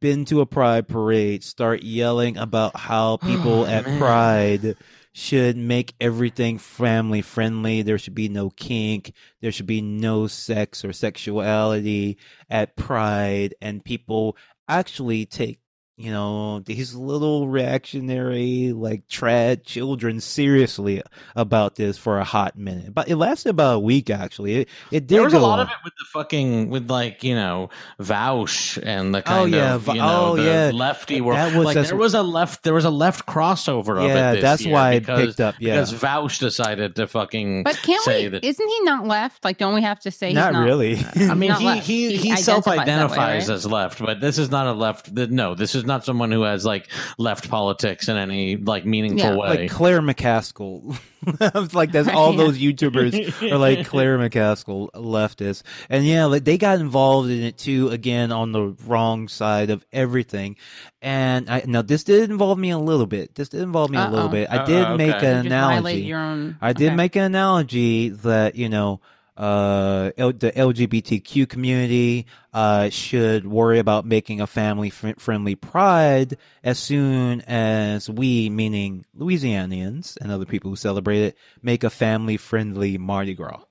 [0.00, 3.98] been to a Pride parade, start yelling about how oh, people Oh, at man.
[4.00, 4.76] Pride
[5.12, 7.82] should make everything family friendly.
[7.82, 9.12] There should be no kink.
[9.40, 13.54] There should be no sex or sexuality at Pride.
[13.60, 14.36] And people
[14.68, 15.60] actually take,
[15.96, 21.02] you know, these little reactionary, like trad children seriously
[21.36, 22.94] about this for a hot minute.
[22.94, 24.54] But it lasted about a week, actually.
[24.62, 25.66] It, it did There was go a lot on.
[25.66, 27.68] of it with the fucking with like you know
[28.00, 30.70] Vaush and the oh, kind Oh, yeah, of you know oh, the yeah.
[30.72, 31.36] lefty work.
[31.36, 34.34] That was- like there was a left there was a left crossover of Yeah, it.
[34.36, 35.74] This that's year why it picked up, yeah.
[35.74, 38.44] because Vaush decided to fucking But can't say we that.
[38.44, 39.44] isn't he not left?
[39.44, 41.04] Like don't we have to say he's Not not really.
[41.16, 43.54] I mean, he, he He he self that way, identifies right?
[43.54, 45.14] as left, but this is not a left.
[45.14, 49.18] th- No, this is not someone who has like left politics in any like meaningful
[49.30, 49.36] Yeah.
[49.36, 49.48] way.
[49.62, 50.96] like Claire McCaskill.
[51.72, 52.36] Like that's all Yeah.
[52.36, 57.56] those YouTubers are like Claire McCaskill leftists, and yeah, like they got involved in it
[57.58, 57.90] too.
[57.90, 60.56] Again, on the wrong side of everything.
[61.00, 63.36] And I now this did involve me a little bit.
[63.36, 64.50] This did involve me a little bit.
[64.50, 65.32] I Uh-oh, did make okay.
[65.32, 66.00] an You analogy.
[66.02, 66.96] your own I did okay.
[66.96, 69.00] make an analogy that you know
[69.42, 76.36] uh L- the LGBTQ community uh should worry about making a family fr- friendly pride
[76.62, 82.36] as soon as we meaning Louisianians and other people who celebrate it make a family
[82.36, 83.60] friendly Mardi Gras.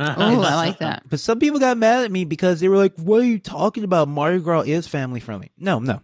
[0.00, 1.02] Oh, I like that.
[1.10, 3.84] But some people got mad at me because they were like, "What are you talking
[3.84, 4.08] about?
[4.08, 6.00] Mardi Gras is family friendly." No, no.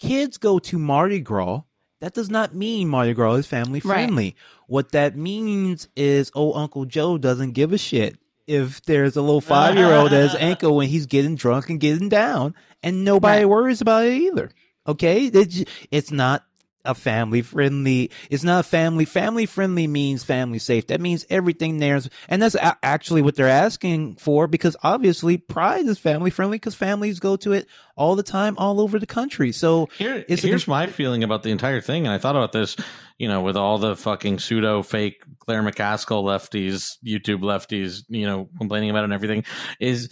[0.00, 1.60] Kids go to Mardi Gras.
[2.00, 3.94] That does not mean Mardi Gras is family Right.
[4.06, 4.34] friendly.
[4.66, 9.40] What that means is, oh, Uncle Joe doesn't give a shit if there's a little
[9.40, 13.48] five year old as ankle when he's getting drunk and getting down, and nobody Right.
[13.48, 14.50] worries about it either.
[14.86, 16.44] Okay, it's, it's not
[16.84, 18.10] a family friendly.
[18.30, 19.04] It's not family.
[19.04, 20.88] Family friendly means family safe.
[20.88, 25.86] That means everything there's, and that's a- actually what they're asking for because obviously Pride
[25.86, 29.52] is family friendly because families go to it all the time, all over the country.
[29.52, 32.52] So Here, a here's com- my feeling about the entire thing, and I thought about
[32.52, 32.76] this,
[33.18, 38.48] you know, with all the fucking pseudo fake Claire McCaskill lefties, YouTube lefties, you know,
[38.58, 39.44] complaining about it and everything,
[39.78, 40.08] is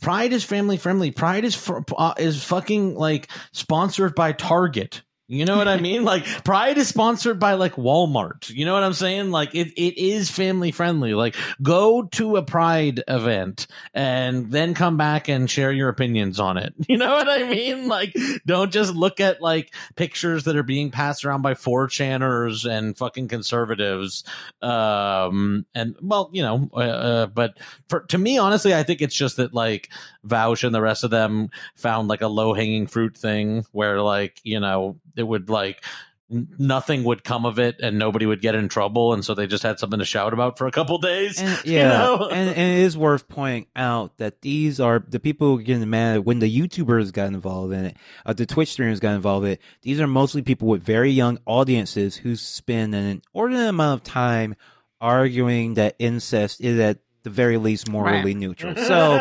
[0.00, 1.10] Pride is family friendly.
[1.10, 5.02] Pride is fr- uh, is fucking like sponsored by Target.
[5.30, 6.04] You know what I mean?
[6.04, 8.48] Like Pride is sponsored by like Walmart.
[8.48, 9.30] You know what I'm saying?
[9.30, 11.12] Like it, it is family friendly.
[11.12, 16.56] Like go to a Pride event and then come back and share your opinions on
[16.56, 16.74] it.
[16.88, 17.86] You know what I mean?
[17.86, 22.96] Like don't just look at like pictures that are being passed around by 4chaners and
[22.96, 24.24] fucking conservatives.
[24.62, 27.58] Um and well, you know, uh, uh, but
[27.90, 29.90] for to me honestly, I think it's just that like
[30.26, 34.40] Vaush and the rest of them found like a low hanging fruit thing where like,
[34.44, 35.84] you know, it would like
[36.30, 39.46] n- nothing would come of it and nobody would get in trouble and so they
[39.46, 42.28] just had something to shout about for a couple days And, you yeah, know?
[42.30, 45.88] and, and it is worth pointing out that these are the people who are getting
[45.88, 49.52] mad when the YouTubers got involved in it, uh, the Twitch streamers got involved in
[49.52, 49.60] it.
[49.82, 54.56] These are mostly people with very young audiences who spend an inordinate amount of time
[55.00, 58.36] arguing that incest is at the very least morally Right.
[58.36, 58.74] neutral.
[58.76, 59.16] So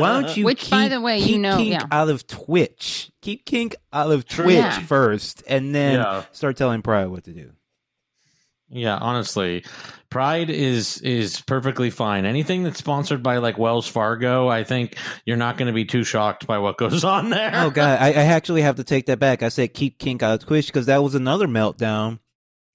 [0.00, 1.84] why don't you Which, keep, by the way, you keep know- kink yeah.
[1.90, 3.10] out of Twitch?
[3.22, 4.78] Keep kink out of Twitch Yeah.
[4.80, 6.24] first, and then Yeah.
[6.32, 7.52] start telling Pride what to do.
[8.70, 9.64] Yeah, honestly,
[10.10, 12.26] Pride is is perfectly fine.
[12.26, 16.04] Anything that's sponsored by like Wells Fargo, I think you're not going to be too
[16.04, 17.50] shocked by what goes on there.
[17.54, 19.42] Oh god, I, I actually have to take that back.
[19.42, 22.18] I said keep kink out of Twitch because that was another meltdown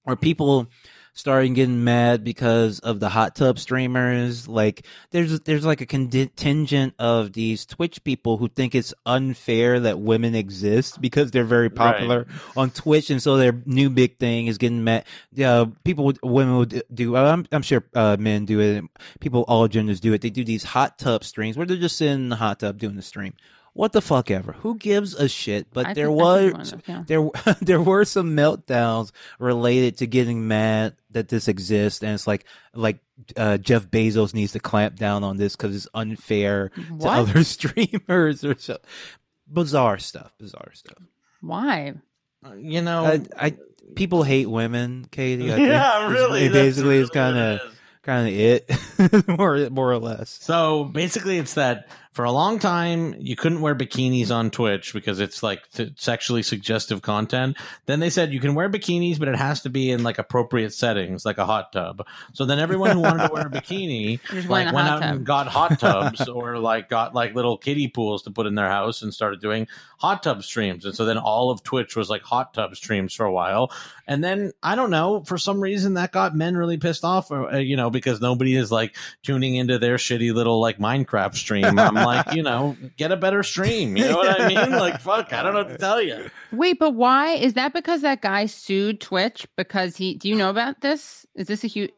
[0.02, 0.66] where people
[1.14, 4.46] started getting mad because of the hot tub streamers.
[4.48, 10.00] Like there's there's like a contingent of these Twitch people who think it's unfair that
[10.00, 14.58] women exist because they're very popular on Twitch, and so their new big thing is
[14.58, 15.04] getting mad.
[15.32, 17.16] Yeah, people, women would do.
[17.16, 18.84] I'm, I'm sure uh, men do it.
[19.20, 20.20] People, all genders do it.
[20.20, 22.96] They do these hot tub streams where they're just sitting in the hot tub doing
[22.96, 23.34] the stream.
[23.74, 24.52] What the fuck ever?
[24.52, 25.66] Who gives a shit?
[25.72, 27.02] But I there think I did was of yeah.
[27.06, 27.28] there
[27.60, 33.00] there were some meltdowns related to getting mad that this exists, and it's like like
[33.36, 38.44] uh, Jeff Bezos needs to clamp down on this because it's unfair to other streamers
[38.44, 38.78] or so.
[39.52, 40.32] Bizarre stuff.
[40.38, 40.98] Bizarre stuff.
[41.40, 41.94] Why?
[42.58, 43.56] you know, I, I
[43.96, 45.52] people hate women, Katie.
[45.52, 46.44] I yeah, is- really.
[46.44, 50.30] It that's basically is really kind of kind of it, more more or less.
[50.30, 55.18] So basically, it's that for a long time you couldn't wear bikinis on Twitch because
[55.18, 57.56] it's like th- sexually suggestive content.
[57.86, 60.72] Then they said you can wear bikinis, but it has to be in like appropriate
[60.72, 62.06] settings, like a hot tub.
[62.32, 65.16] So then everyone who wanted to wear a bikini like went out tub.
[65.16, 68.68] and got hot tubs or like got like little kiddie pools to put in their
[68.68, 69.66] house and started doing
[69.98, 70.84] hot tub streams.
[70.84, 73.72] And so then all of Twitch was like hot tub streams for a while.
[74.06, 77.56] And then I don't know, for some reason that got men really pissed off, uh,
[77.56, 81.64] you know, because nobody is like tuning into their shitty little like Minecraft stream.
[82.08, 83.96] I'm like, you know, get a better stream.
[83.96, 84.72] You know what I mean?
[84.84, 86.30] Like, fuck, I don't know what to tell you.
[86.52, 87.72] Wait, but why is that?
[87.72, 90.14] Because that guy sued Twitch because he?
[90.14, 91.26] Do you know about this?
[91.34, 91.90] Is this a huge?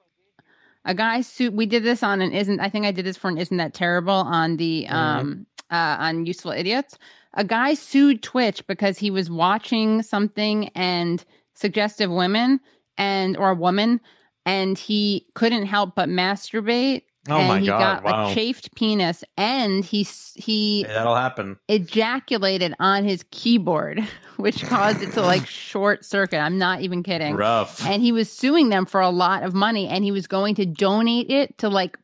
[0.84, 1.54] A guy sued.
[1.54, 2.60] We did this on an isn't.
[2.60, 6.26] I think I did this for an isn't that terrible on the um uh on
[6.26, 6.98] useful idiots.
[7.34, 12.60] A guy sued Twitch because he was watching something and suggestive women
[12.98, 14.00] and or a woman
[14.46, 17.02] and he couldn't help but masturbate.
[17.28, 18.30] Oh and my he God, got wow.
[18.30, 21.58] a chafed penis and he he Hey, that'll happen.
[21.68, 24.00] ejaculated on his keyboard,
[24.36, 26.38] which caused it to like short circuit.
[26.38, 27.34] I'm not even kidding.
[27.34, 27.84] Rough.
[27.86, 30.66] And he was suing them for a lot of money and he was going to
[30.66, 31.98] donate it to like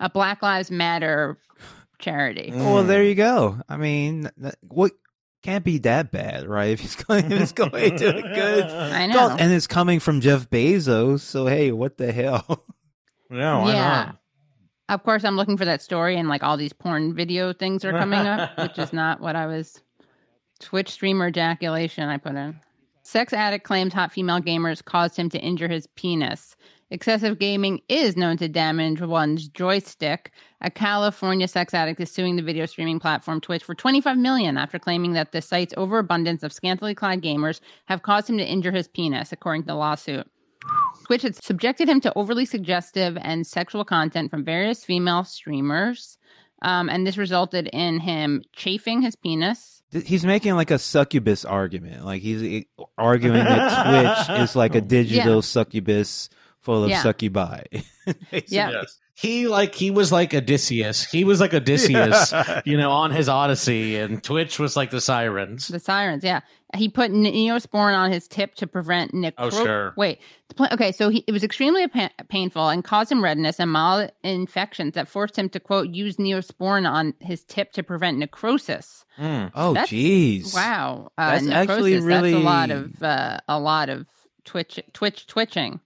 [0.00, 1.38] a Black Lives Matter
[1.98, 2.50] charity.
[2.52, 2.58] Mm.
[2.74, 3.58] Well, there you go.
[3.68, 4.30] I mean,
[4.68, 4.92] what
[5.42, 6.70] can't be that bad, right?
[6.70, 9.36] If he's going, if it's going to a good, I Well, know.
[9.38, 11.20] and it's coming from Jeff Bezos.
[11.20, 12.64] So hey, what the hell?
[13.30, 14.12] Yeah, why Yeah.
[14.88, 17.92] Of course, I'm looking for that story and like all these porn video things are
[17.92, 19.80] coming up, which is not what I was.
[20.60, 22.60] Twitch streamer ejaculation, I put in.
[23.02, 26.56] Sex addict claims hot female gamers caused him to injure his penis.
[26.92, 30.30] Excessive gaming is known to damage one's joystick.
[30.60, 34.78] A California sex addict is suing the video streaming platform Twitch for 25 million after
[34.78, 38.88] claiming that the site's overabundance of scantily clad gamers have caused him to injure his
[38.88, 40.30] penis, according to the lawsuit.
[41.06, 46.18] Twitch had subjected him to overly suggestive and sexual content from various female streamers.
[46.62, 49.82] Um, and this resulted in him chafing his penis.
[49.90, 52.04] He's making like a succubus argument.
[52.04, 55.40] Like he's eh, arguing that Twitch is like a digital Yeah.
[55.40, 56.28] succubus
[56.60, 57.02] full of Yeah.
[57.02, 57.64] succubi.
[58.46, 58.70] Yeah.
[58.70, 58.98] Yes.
[59.14, 61.04] He like he was like Odysseus.
[61.04, 62.32] He was like Odysseus,
[62.64, 65.68] you know, on his Odyssey, and Twitch was like the sirens.
[65.68, 66.40] The sirens, yeah.
[66.74, 69.92] He put Neosporin on his tip to prevent necro- Oh, sure.
[69.96, 73.60] Wait, the pla- okay, so he, it was extremely pa- painful and caused him redness
[73.60, 78.18] and mild infections that forced him to quote use Neosporin on his tip to prevent
[78.18, 79.04] necrosis.
[79.18, 79.50] Mm.
[79.54, 80.54] Oh, That's- jeez.
[80.54, 84.06] Wow, uh, That's actually necrosis, That's a lot really- of uh, a lot of
[84.44, 85.80] twitch twitch twitching.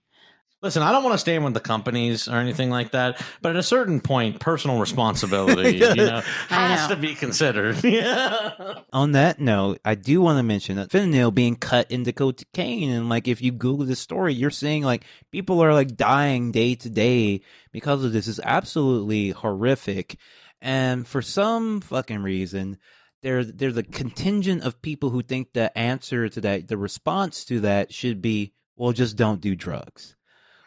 [0.63, 3.57] Listen, I don't want to stand with the companies or anything like that, but at
[3.57, 6.95] a certain point, personal responsibility, you know, has know.
[6.95, 7.77] to be considered.
[7.87, 8.81] Yeah.
[8.91, 13.07] On that note, I do want to mention that fentanyl being cut into cocaine, and
[13.07, 16.89] like if you Google this story, you're seeing like people are like dying day to
[16.89, 17.41] day
[17.71, 18.27] because of this.
[18.27, 20.17] Is absolutely horrific,
[20.61, 22.77] and for some fucking reason,
[23.21, 27.61] there's there's a contingent of people who think the answer to that, the response to
[27.61, 30.16] that, should be well, just don't do drugs.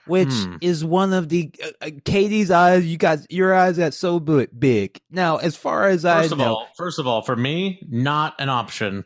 [0.07, 0.57] Which Hmm.
[0.61, 2.85] is one of the uh, uh, Katie's eyes.
[2.87, 5.01] You got your eyes got so big.
[5.11, 8.35] Now, as far as I First of know, all, first of all, for me, not
[8.41, 9.05] an option.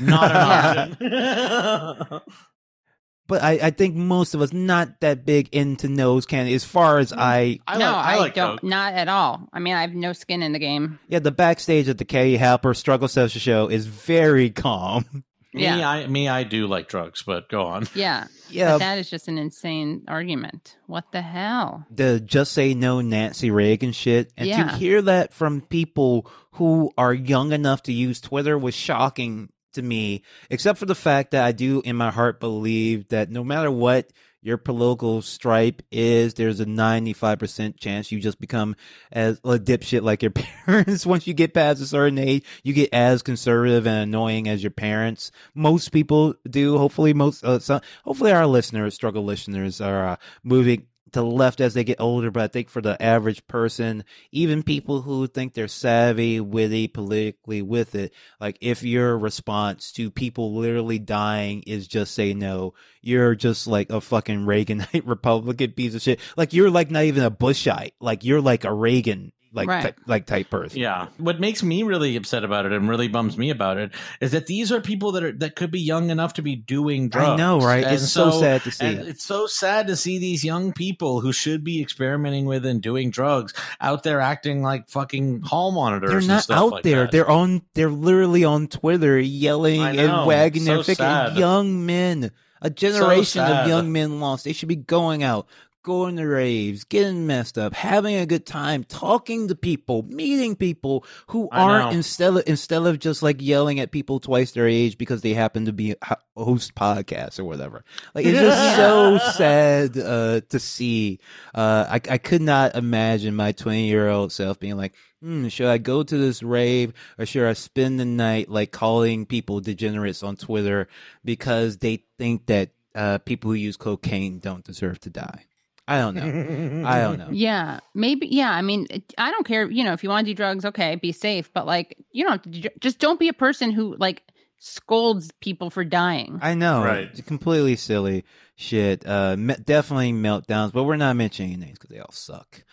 [0.00, 2.20] Not an option.
[3.28, 6.98] but I, I think most of us not that big into nose candy as far
[6.98, 8.50] as I I no, like, I, I like don't.
[8.60, 8.62] Coke.
[8.62, 9.48] Not at all.
[9.52, 10.98] I mean, I have no skin in the game.
[11.08, 15.24] yeah the backstage at the Katie Halper struggle Social show is very calm.
[15.56, 15.88] Me, Yeah.
[15.88, 17.88] I me, I do like drugs, but go on.
[17.94, 20.76] Yeah, Yeah, but that is just an insane argument.
[20.86, 21.86] What the hell?
[21.90, 24.68] the just say no Nancy Reagan shit and Yeah.
[24.70, 29.82] to hear that from people who are young enough to use Twitter was shocking to
[29.82, 33.70] me except for the fact that I do in my heart believe that no matter
[33.70, 34.10] what
[34.42, 38.76] your political stripe is there's a 95% chance you just become
[39.12, 40.30] as a dipshit like your
[40.66, 41.04] parents.
[41.06, 44.70] Once you get past a certain age you get as conservative and annoying as your
[44.70, 45.30] parents.
[45.54, 46.78] Most people do.
[46.78, 51.74] Hopefully most uh, some, hopefully our listeners struggle listeners are uh, moving to left as
[51.74, 55.68] they get older, but I think for the average person, even people who think they're
[55.68, 62.14] savvy, witty, politically with it, like if your response to people literally dying is just
[62.14, 66.20] say no, you're just like a fucking Reaganite Republican piece of shit.
[66.36, 67.92] Like you're like not even a Bushite.
[68.00, 69.82] Like you're like a Reagan like Right.
[69.82, 70.78] type, like type person.
[70.78, 71.08] Yeah.
[71.18, 73.90] What makes me really upset about it and really bums me about it
[74.20, 77.08] is that these are people that are that could be young enough to be doing
[77.08, 77.28] drugs.
[77.30, 77.82] I know, right?
[77.84, 78.86] And It's so sad to see.
[78.86, 83.10] It's so sad to see these young people who should be experimenting with and doing
[83.10, 86.10] drugs out there acting like fucking hall monitors.
[86.10, 87.02] They're and not stuff out like there.
[87.02, 87.10] that.
[87.10, 87.62] They're on.
[87.74, 91.32] They're literally on Twitter yelling and wagging So their finger.
[91.36, 92.30] Young men,
[92.60, 94.44] a generation of young men lost.
[94.44, 95.46] They should be going out,
[95.86, 101.06] going to raves, getting messed up, having a good time, talking to people, meeting people
[101.28, 101.96] who I aren't know.
[101.96, 105.66] instead of instead of just like yelling at people twice their age because they happen
[105.66, 105.94] to be
[106.36, 107.84] host podcasts or whatever.
[108.16, 111.20] Like it's just so sad uh, to see.
[111.54, 114.92] Uh, I I could not imagine my twenty year old self being like.
[115.22, 119.24] Hmm, should I go to this rave or should I spend the night like calling
[119.24, 120.88] people degenerates on Twitter
[121.24, 125.46] because they think that uh, people who use cocaine don't deserve to die?
[125.88, 126.88] I don't know.
[126.88, 127.28] I don't know.
[127.32, 128.26] Yeah, maybe.
[128.26, 128.86] Yeah, I mean,
[129.18, 129.70] I don't care.
[129.70, 131.52] You know, if you want to do drugs, okay, be safe.
[131.52, 134.22] But like, you don't have to do, just don't be a person who like
[134.58, 136.38] scolds people for dying.
[136.42, 136.82] I know.
[136.82, 137.08] Right.
[137.12, 138.24] It's completely silly
[138.56, 139.06] shit.
[139.06, 142.64] Uh, me- definitely meltdowns, but we're not mentioning any names because they all suck.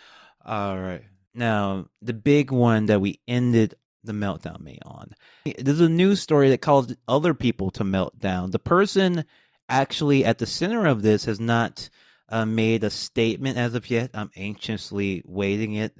[0.45, 1.03] All right.
[1.35, 5.11] Now, the big one that we ended the meltdown me on.
[5.57, 8.51] There's a news story that caused other people to melt down.
[8.51, 9.25] The person
[9.69, 11.89] actually at the center of this has not
[12.33, 14.11] uh, made a statement as of yet.
[14.13, 15.95] I'm anxiously waiting it.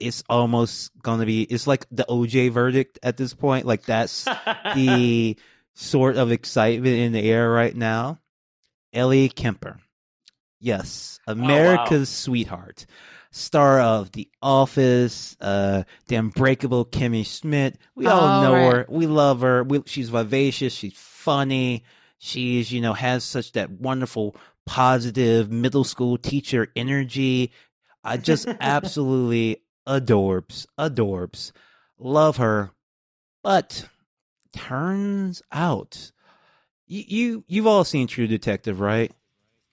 [0.00, 1.42] It's almost gonna be.
[1.44, 3.66] It's like the OJ verdict at this point.
[3.66, 4.24] Like that's
[4.74, 5.36] the
[5.74, 8.18] sort of excitement in the air right now.
[8.92, 9.78] Ellie Kemper.
[10.60, 12.86] Yes, America's sweetheart.
[13.32, 17.78] Star of The Office, uh, the unbreakable Kimmy Schmidt.
[17.94, 18.72] We all Oh, know right.
[18.74, 18.86] her.
[18.88, 19.62] We love her.
[19.62, 20.72] We, she's vivacious.
[20.74, 21.84] She's funny.
[22.18, 24.36] She's, you know, has such that wonderful,
[24.66, 27.52] positive middle school teacher energy.
[28.04, 31.52] I just absolutely adorbs, adorbs.
[31.98, 32.70] Love her.
[33.42, 33.88] But
[34.52, 36.12] turns out
[36.86, 39.12] you, you you've all seen True Detective, right?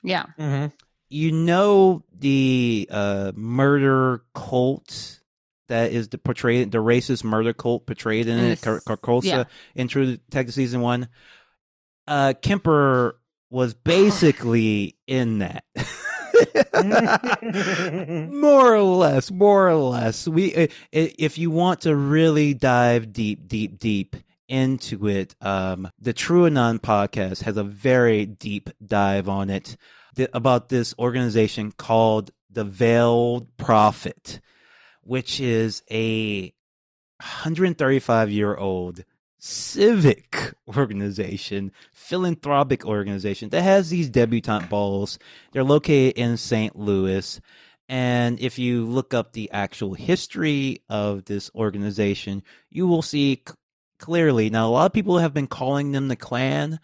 [0.03, 0.67] yeah, Mm-hmm.
[1.09, 5.21] You know the uh, murder cult
[5.69, 8.61] that is the portrayed the racist murder cult portrayed in it, Yes.
[8.61, 9.43] Carcosa Yeah.
[9.75, 11.07] in True Detective season one.
[12.07, 13.19] Uh, Kemper
[13.49, 15.63] was basically in that.
[18.31, 20.27] more or less, more or less.
[20.27, 24.15] We, i- if you want to really dive deep, deep, deep
[24.47, 29.77] into it, um, the True Anon podcast has a very deep dive on it
[30.15, 34.39] th- about this organization called the Veiled Prophet,
[35.01, 36.53] which is a
[37.19, 39.03] 135 year old
[39.39, 45.19] civic organization, philanthropic organization that has these debutante balls.
[45.51, 46.75] They're located in St.
[46.75, 47.39] Louis.
[47.89, 53.53] And if you look up the actual history of this organization, you will see c-
[53.97, 54.49] clearly.
[54.49, 56.79] Now, a lot of people have been calling them the Klan.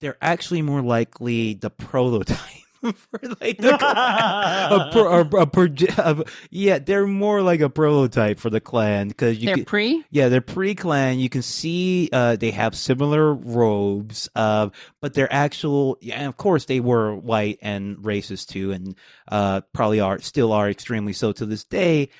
[0.00, 2.65] They're actually more likely the prototype.
[3.10, 8.50] for like the a pro, a, a a- yeah, they're more like a prototype for
[8.50, 10.04] the Klan because you They're can, pre.
[10.10, 11.18] yeah, they're pre-clan.
[11.18, 14.70] You can see uh, they have similar robes, uh,
[15.00, 15.98] but they're actual.
[16.00, 18.94] Yeah, and of course they were white and racist too, and
[19.28, 22.10] uh, probably are still are extremely so to this day.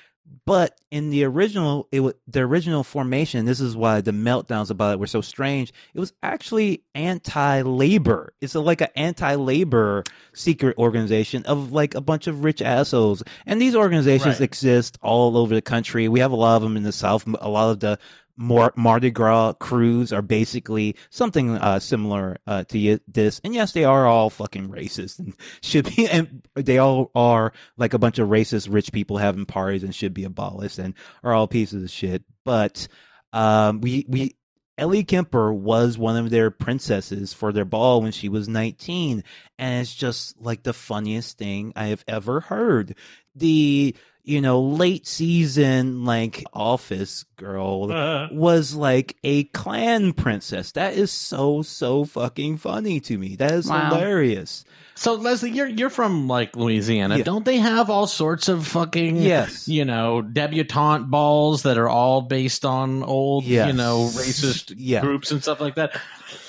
[0.45, 3.45] But in the original, it was the original formation.
[3.45, 5.73] This is why the meltdowns about it were so strange.
[5.93, 8.33] It was actually anti-labor.
[8.41, 10.03] It's a, like an anti-labor
[10.33, 13.23] secret organization of like a bunch of rich assholes.
[13.45, 14.41] And these organizations Right.
[14.41, 16.07] exist all over the country.
[16.07, 17.27] We have a lot of them in the South.
[17.39, 17.99] A lot of the
[18.37, 23.41] Mar- Mardi Gras crews are basically something uh, similar uh, to this.
[23.43, 27.93] And yes, they are all fucking racist and should be, and they all are like
[27.93, 31.47] a bunch of racist rich people having parties and should be abolished and are all
[31.47, 32.23] pieces of shit.
[32.45, 32.87] But
[33.33, 34.35] um, we we
[34.77, 39.23] Ellie Kemper was one of their princesses for their ball when she was 19.
[39.57, 42.95] And it's just like the funniest thing I have ever heard.
[43.35, 43.95] The,
[44.27, 48.27] you know, late season, like, office girl uh-huh.
[48.31, 50.73] was like a Klan princess.
[50.73, 53.37] That is so, so fucking funny to me.
[53.37, 53.89] That is Wow.
[53.93, 54.65] hilarious.
[54.95, 57.17] So Leslie, you're you're from like Louisiana.
[57.19, 57.23] Yeah.
[57.23, 59.67] Don't they have all sorts of fucking Yes.
[59.67, 63.67] you know, debutante balls that are all based on old, Yes.
[63.67, 65.01] you know, racist Yeah.
[65.01, 66.01] groups and stuff like that?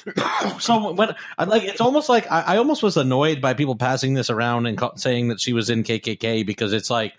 [0.61, 4.15] so when I like, it's almost like I, I almost was annoyed by people passing
[4.15, 7.13] this around and ca- saying that she was in KKK because it's like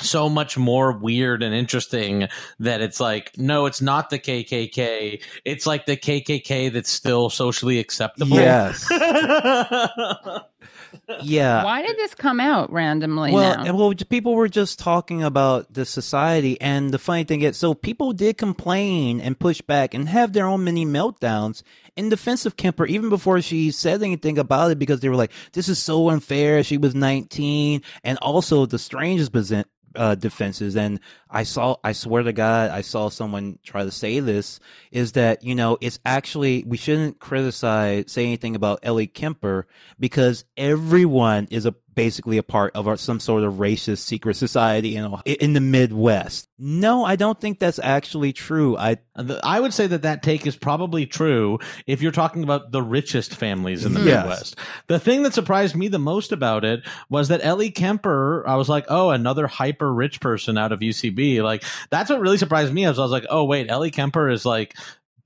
[0.00, 2.28] so much more weird and interesting
[2.58, 7.78] that it's like no it's not the kkk it's like the kkk that's still socially
[7.78, 8.90] acceptable Yes.
[11.22, 11.64] Yeah.
[11.64, 13.74] Why did this come out randomly well, now?
[13.74, 18.12] well, people were just talking about the society, and the funny thing is, so people
[18.12, 21.62] did complain and push back and have their own mini meltdowns
[21.96, 25.32] in defense of Kemper, even before she said anything about it, because they were like,
[25.52, 29.68] "This is so unfair." She was nineteen, and also the strangest present.
[29.96, 30.76] Uh, defenses.
[30.76, 30.98] And
[31.30, 34.58] I saw I swear to God I saw someone try to say this
[34.90, 39.66] is that you know it's actually we shouldn't criticize say anything about Ellie Kemper
[40.00, 44.96] because everyone is a basically a part of our, some sort of racist secret society
[44.96, 46.48] in in the Midwest.
[46.58, 48.76] No, I don't think that's actually true.
[48.76, 48.98] I
[49.42, 53.34] I would say that that take is probably true if you're talking about the richest
[53.34, 54.24] families in the Yes.
[54.24, 54.56] Midwest.
[54.86, 58.68] The thing that surprised me the most about it was that Ellie Kemper, I was
[58.68, 61.42] like, oh, another hyper rich person out of UCB.
[61.42, 62.86] Like, that's what really surprised me.
[62.86, 64.76] Is I was like, oh, wait, Ellie Kemper is like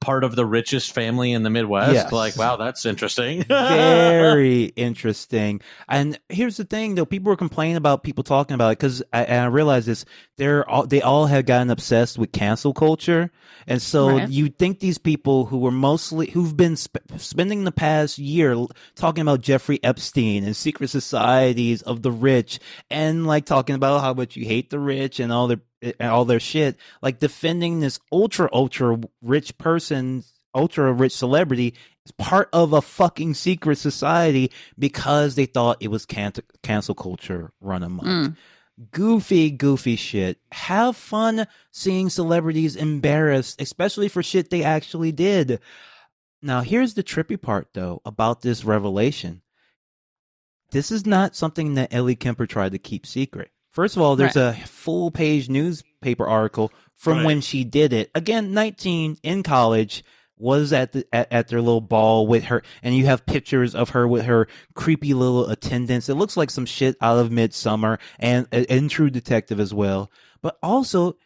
[0.01, 1.92] part of the richest family in the Midwest.
[1.92, 2.12] Yes.
[2.12, 3.42] Like, wow, that's interesting.
[3.49, 5.61] very interesting.
[5.88, 9.24] And here's the thing, though: people were complaining about people talking about it because I,
[9.24, 10.05] and I realized this.
[10.36, 13.30] They're all they all have gotten obsessed with cancel culture,
[13.66, 14.28] and so Right.
[14.28, 18.57] you think these people who were mostly who've been sp- spending the past year
[18.94, 24.14] talking about Jeffrey Epstein and secret societies of the rich, and like talking about how
[24.14, 25.67] much you hate the rich and all their and
[26.00, 30.24] all their shit, like defending this ultra ultra rich person,
[30.54, 31.74] ultra rich celebrity
[32.04, 37.52] is part of a fucking secret society because they thought it was can- cancel culture
[37.60, 38.06] run amok.
[38.06, 38.36] Mm.
[38.92, 40.38] Goofy, goofy shit.
[40.52, 45.60] Have fun seeing celebrities embarrassed, especially for shit they actually did.
[46.42, 49.42] Now, here's the trippy part, though, about this revelation.
[50.70, 53.50] This is not something that Ellie Kemper tried to keep secret.
[53.70, 57.26] First of all, there's a full page newspaper article from Right.
[57.26, 58.10] when she did it.
[58.14, 60.04] Again, 19 in college
[60.36, 63.90] was at the at, at their little ball with her and you have pictures of
[63.90, 66.08] her with her creepy little attendants.
[66.08, 70.10] It looks like some shit out of Midsummer and and True Detective as well.
[70.40, 71.16] But also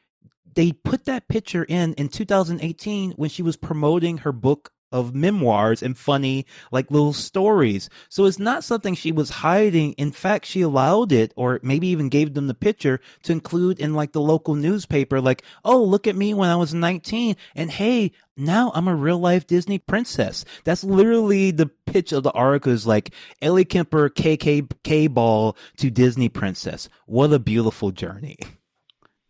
[0.55, 5.82] they put that picture in in 2018 when she was promoting her book of memoirs
[5.82, 7.88] and funny like little stories.
[8.09, 9.93] So it's not something she was hiding.
[9.93, 13.95] In fact, she allowed it or maybe even gave them the picture to include in
[13.95, 18.12] like the local newspaper like, "Oh, look at me when I was 19 and hey,
[18.36, 22.86] now I'm a real life Disney princess." That's literally the pitch of the article is
[22.86, 26.88] like Ellie Kemper KK ball to Disney princess.
[27.07, 28.38] What a beautiful journey.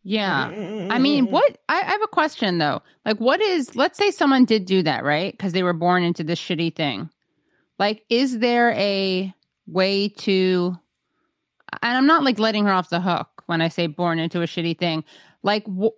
[0.05, 0.49] Yeah.
[0.49, 1.03] I mm-hmm.
[1.03, 1.59] mean, what?
[1.69, 2.83] I, I have a question though.
[3.05, 5.33] Like, what is, let's say someone did do that, right?
[5.33, 7.11] Because they were born into this shitty thing.
[7.79, 9.35] Like, is there a
[9.67, 10.77] way to,
[11.83, 14.47] and I'm not like letting her off the hook when I say born into a
[14.47, 15.05] shitty thing.
[15.43, 15.97] Like, wh-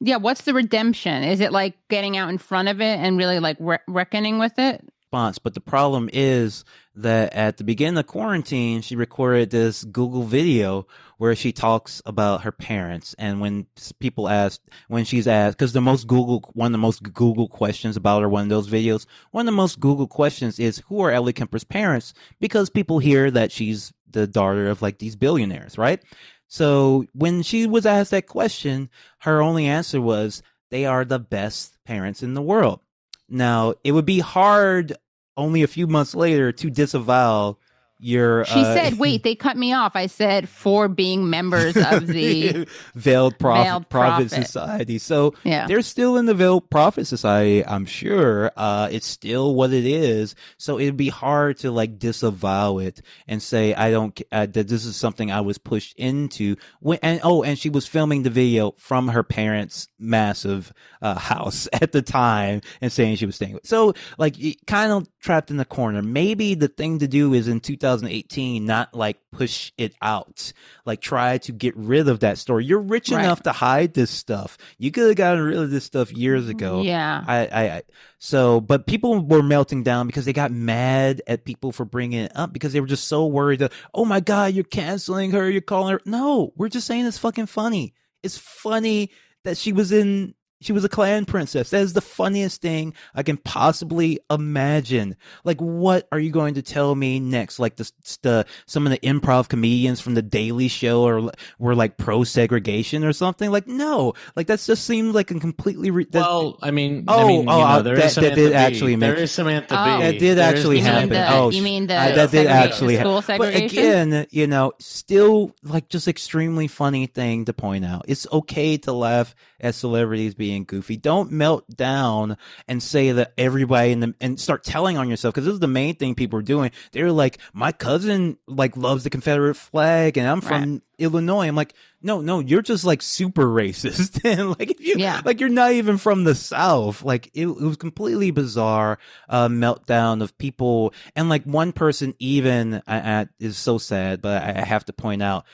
[0.00, 1.22] Yeah, what's the redemption?
[1.22, 4.58] Is it like getting out in front of it and really like re- reckoning with
[4.58, 4.84] it?
[5.16, 5.38] response.
[5.38, 6.64] But the problem is
[6.96, 10.86] that at the beginning of quarantine, she recorded this Google video
[11.18, 13.14] where she talks about her parents.
[13.18, 13.66] And when
[14.00, 17.96] people ask, when she's asked, because the most Google, one of the most Google questions
[17.96, 21.10] about her, one of those videos, one of the most Google questions is, who are
[21.10, 22.14] Ellie Kemper's parents?
[22.40, 26.02] Because people hear that she's the daughter of like these billionaires, right?
[26.48, 28.88] So when she was asked that question,
[29.20, 32.80] her only answer was, they are the best parents in the world.
[33.28, 34.96] Now, it would be hard
[35.36, 37.56] only a few months later to disavow
[37.98, 38.44] your.
[38.44, 42.66] She uh, said, "Wait, they cut me off." I said, "For being members of the
[42.94, 44.44] Veiled Prophet, Veiled Prophet Prophet.
[44.46, 44.98] Society.
[44.98, 48.52] So yeah." they're still in the Veiled Prophet Society, I'm sure.
[48.56, 50.34] Uh, it's still what it is.
[50.58, 54.84] So it'd be hard to like disavow it and say, I don't, uh, that this
[54.84, 56.56] is something I was pushed into.
[56.80, 60.72] When, and oh, and she was filming the video from her parents' massive,
[61.02, 63.66] uh, house at the time and saying she was staying with.
[63.66, 66.00] So like, kind of trapped in the corner.
[66.02, 70.52] Maybe the thing to do is in 2018, not like push it out.
[70.84, 72.64] Like try to get rid of that story.
[72.64, 73.24] You're rich Right.
[73.24, 74.56] enough to hide this stuff.
[74.78, 76.76] You could have gotten rid of this stuff years ago.
[76.78, 76.86] Mm-hmm.
[76.88, 77.24] Yeah.
[77.26, 77.82] I, I, I,
[78.20, 82.32] so, but people were melting down because they got mad at people for bringing it
[82.36, 85.50] up because they were just so worried that, oh my God, you're canceling her.
[85.50, 86.00] You're calling her.
[86.06, 87.94] No, we're just saying it's fucking funny.
[88.22, 89.10] It's funny
[89.42, 91.70] that she was in, she was a Klan princess.
[91.70, 95.16] That is the funniest thing I can possibly imagine.
[95.44, 97.58] Like, what are you going to tell me next?
[97.58, 97.90] Like the,
[98.22, 103.04] the some of the improv comedians from the Daily Show or were like pro segregation
[103.04, 103.50] or something.
[103.50, 105.90] Like, no, like that just seems like a completely.
[105.90, 108.14] Re- that- Well, I mean, Oh, I mean, you oh, know, uh, there that- is
[108.14, 108.54] that did Bee.
[108.54, 109.84] actually make- There is Samantha Oh.
[109.98, 110.02] Bee.
[110.04, 111.08] That did There is actually happen.
[111.10, 113.38] the, Oh, you mean the Uh, that did actually school happen.
[113.38, 118.06] But again, you know, still like just extremely funny thing to point out.
[118.08, 120.96] It's okay to laugh at celebrities being goofy.
[120.96, 122.36] Don't melt down
[122.68, 125.66] and say that everybody in the and start telling on yourself because this is the
[125.68, 126.70] main thing people are doing.
[126.92, 131.46] They're like, my cousin like loves the Confederate flag, and I'm from Illinois.
[131.48, 135.20] I'm like, no, no, you're just like super racist, and like if you Yeah.
[135.24, 137.02] like you're not even from the South.
[137.04, 142.82] Like it, it was completely bizarre uh, meltdown of people, and like one person even
[142.86, 145.44] I, I, is so sad, but I, I have to point out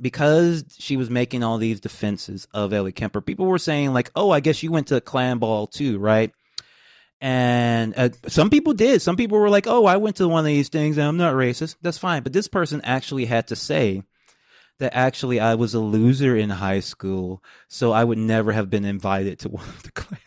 [0.00, 3.20] because she was making all these defenses of Ellie Kemper.
[3.20, 6.32] People were saying like, "Oh, I guess you went to a Klan ball too, right?"
[7.20, 9.02] And uh, some people did.
[9.02, 11.34] Some people were like, "Oh, I went to one of these things, and I'm not
[11.34, 11.76] racist.
[11.82, 14.02] That's fine." But this person actually had to say
[14.78, 18.86] that actually I was a loser in high school, so I would never have been
[18.86, 20.20] invited to one of the Klan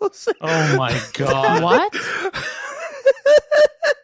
[0.00, 0.28] balls.
[0.40, 1.62] Oh my god!
[1.62, 1.94] What?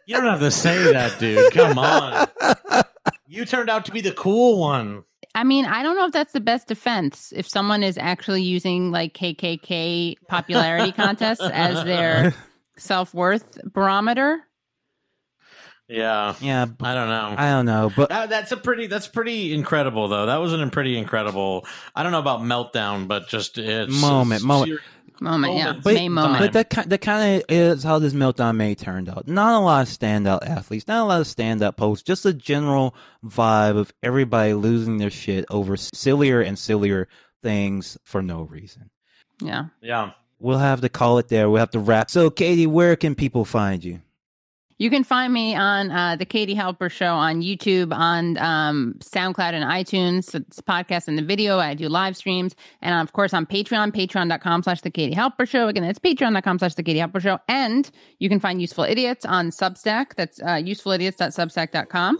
[0.07, 1.53] You don't have to say that, dude.
[1.53, 2.27] Come on.
[3.27, 5.03] You turned out to be the cool one.
[5.33, 8.91] I mean, I don't know if that's the best defense if someone is actually using
[8.91, 12.33] like KKK popularity contests as their
[12.77, 14.41] self worth barometer.
[15.87, 16.35] Yeah.
[16.39, 17.35] Yeah, I don't know.
[17.37, 18.87] I don't know, but That, that's a pretty.
[18.87, 20.25] That's pretty incredible, though.
[20.25, 21.67] That was a pretty incredible.
[21.93, 24.79] I don't know about meltdown, but just it's Moment, moment.
[25.21, 25.73] Ser- Moment, yeah.
[25.83, 26.39] But, May moment.
[26.39, 29.27] but that ki- that kind of is how this meltdown may turned out.
[29.27, 32.95] Not a lot of standout athletes, not a lot of standout posts, just a general
[33.23, 37.07] vibe of everybody losing their shit over sillier and sillier
[37.43, 38.89] things for no reason.
[39.41, 39.65] yeah.
[39.81, 40.11] Yeah.
[40.39, 41.49] We'll have to call it there.
[41.51, 42.09] We'll have to wrap.
[42.09, 44.01] So, Katie, where can people find you?
[44.81, 49.53] You can find me on uh, the Katie Halper Show on YouTube, on um, SoundCloud
[49.53, 50.33] and iTunes.
[50.33, 51.59] It's a podcast and the video.
[51.59, 52.55] I do live streams.
[52.81, 55.67] And of course on Patreon, patreon.com slash the Katie Halper Show.
[55.67, 57.37] Again, that's patreon.com slash the Katie Halper Show.
[57.47, 60.15] And you can find Useful Idiots on Substack.
[60.15, 62.17] That's uh, usefulidiots.substack.com.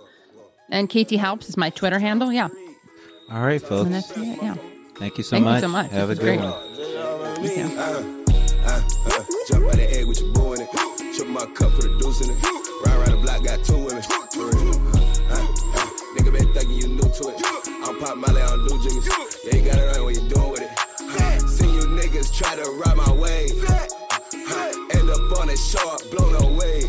[0.69, 2.31] And Katie Helps is my Twitter handle.
[2.31, 2.49] Yeah.
[3.31, 3.87] All right, folks.
[3.87, 4.37] And that's it.
[4.39, 4.55] Yeah.
[4.97, 5.61] Thank you so Thank you much.
[5.61, 5.89] so much.
[5.89, 6.47] Have This a good great.
[6.47, 7.43] one.
[7.43, 7.79] You.
[7.79, 8.03] Uh,
[8.67, 10.80] uh, jump out the egg with your boy in it.
[11.41, 12.37] My cup, put a deuce in it.
[12.85, 14.03] Ride around the block, got two women.
[14.37, 14.77] Real.
[15.25, 15.41] Uh,
[15.73, 17.41] uh, nigga been thinking you new to it.
[17.81, 19.09] I'm pop Molly, I don't do jiggers.
[19.43, 20.69] Yeah, you got it right when you doing with it.
[21.01, 23.57] Uh, see you niggas try to ride my wave.
[24.93, 26.81] End up on a short, blown away.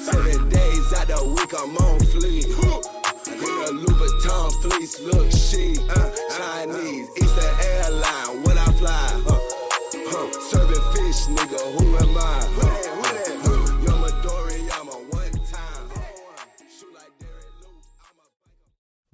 [0.00, 2.48] Seven days out the week, I'm on fleek.
[2.48, 5.76] Nigga, Louis Vuitton fleece, look chic.
[5.92, 6.08] Uh,
[6.38, 9.12] Chinese, Eastern airline, when I fly.
[10.48, 12.87] Serving fish, nigga, who am I?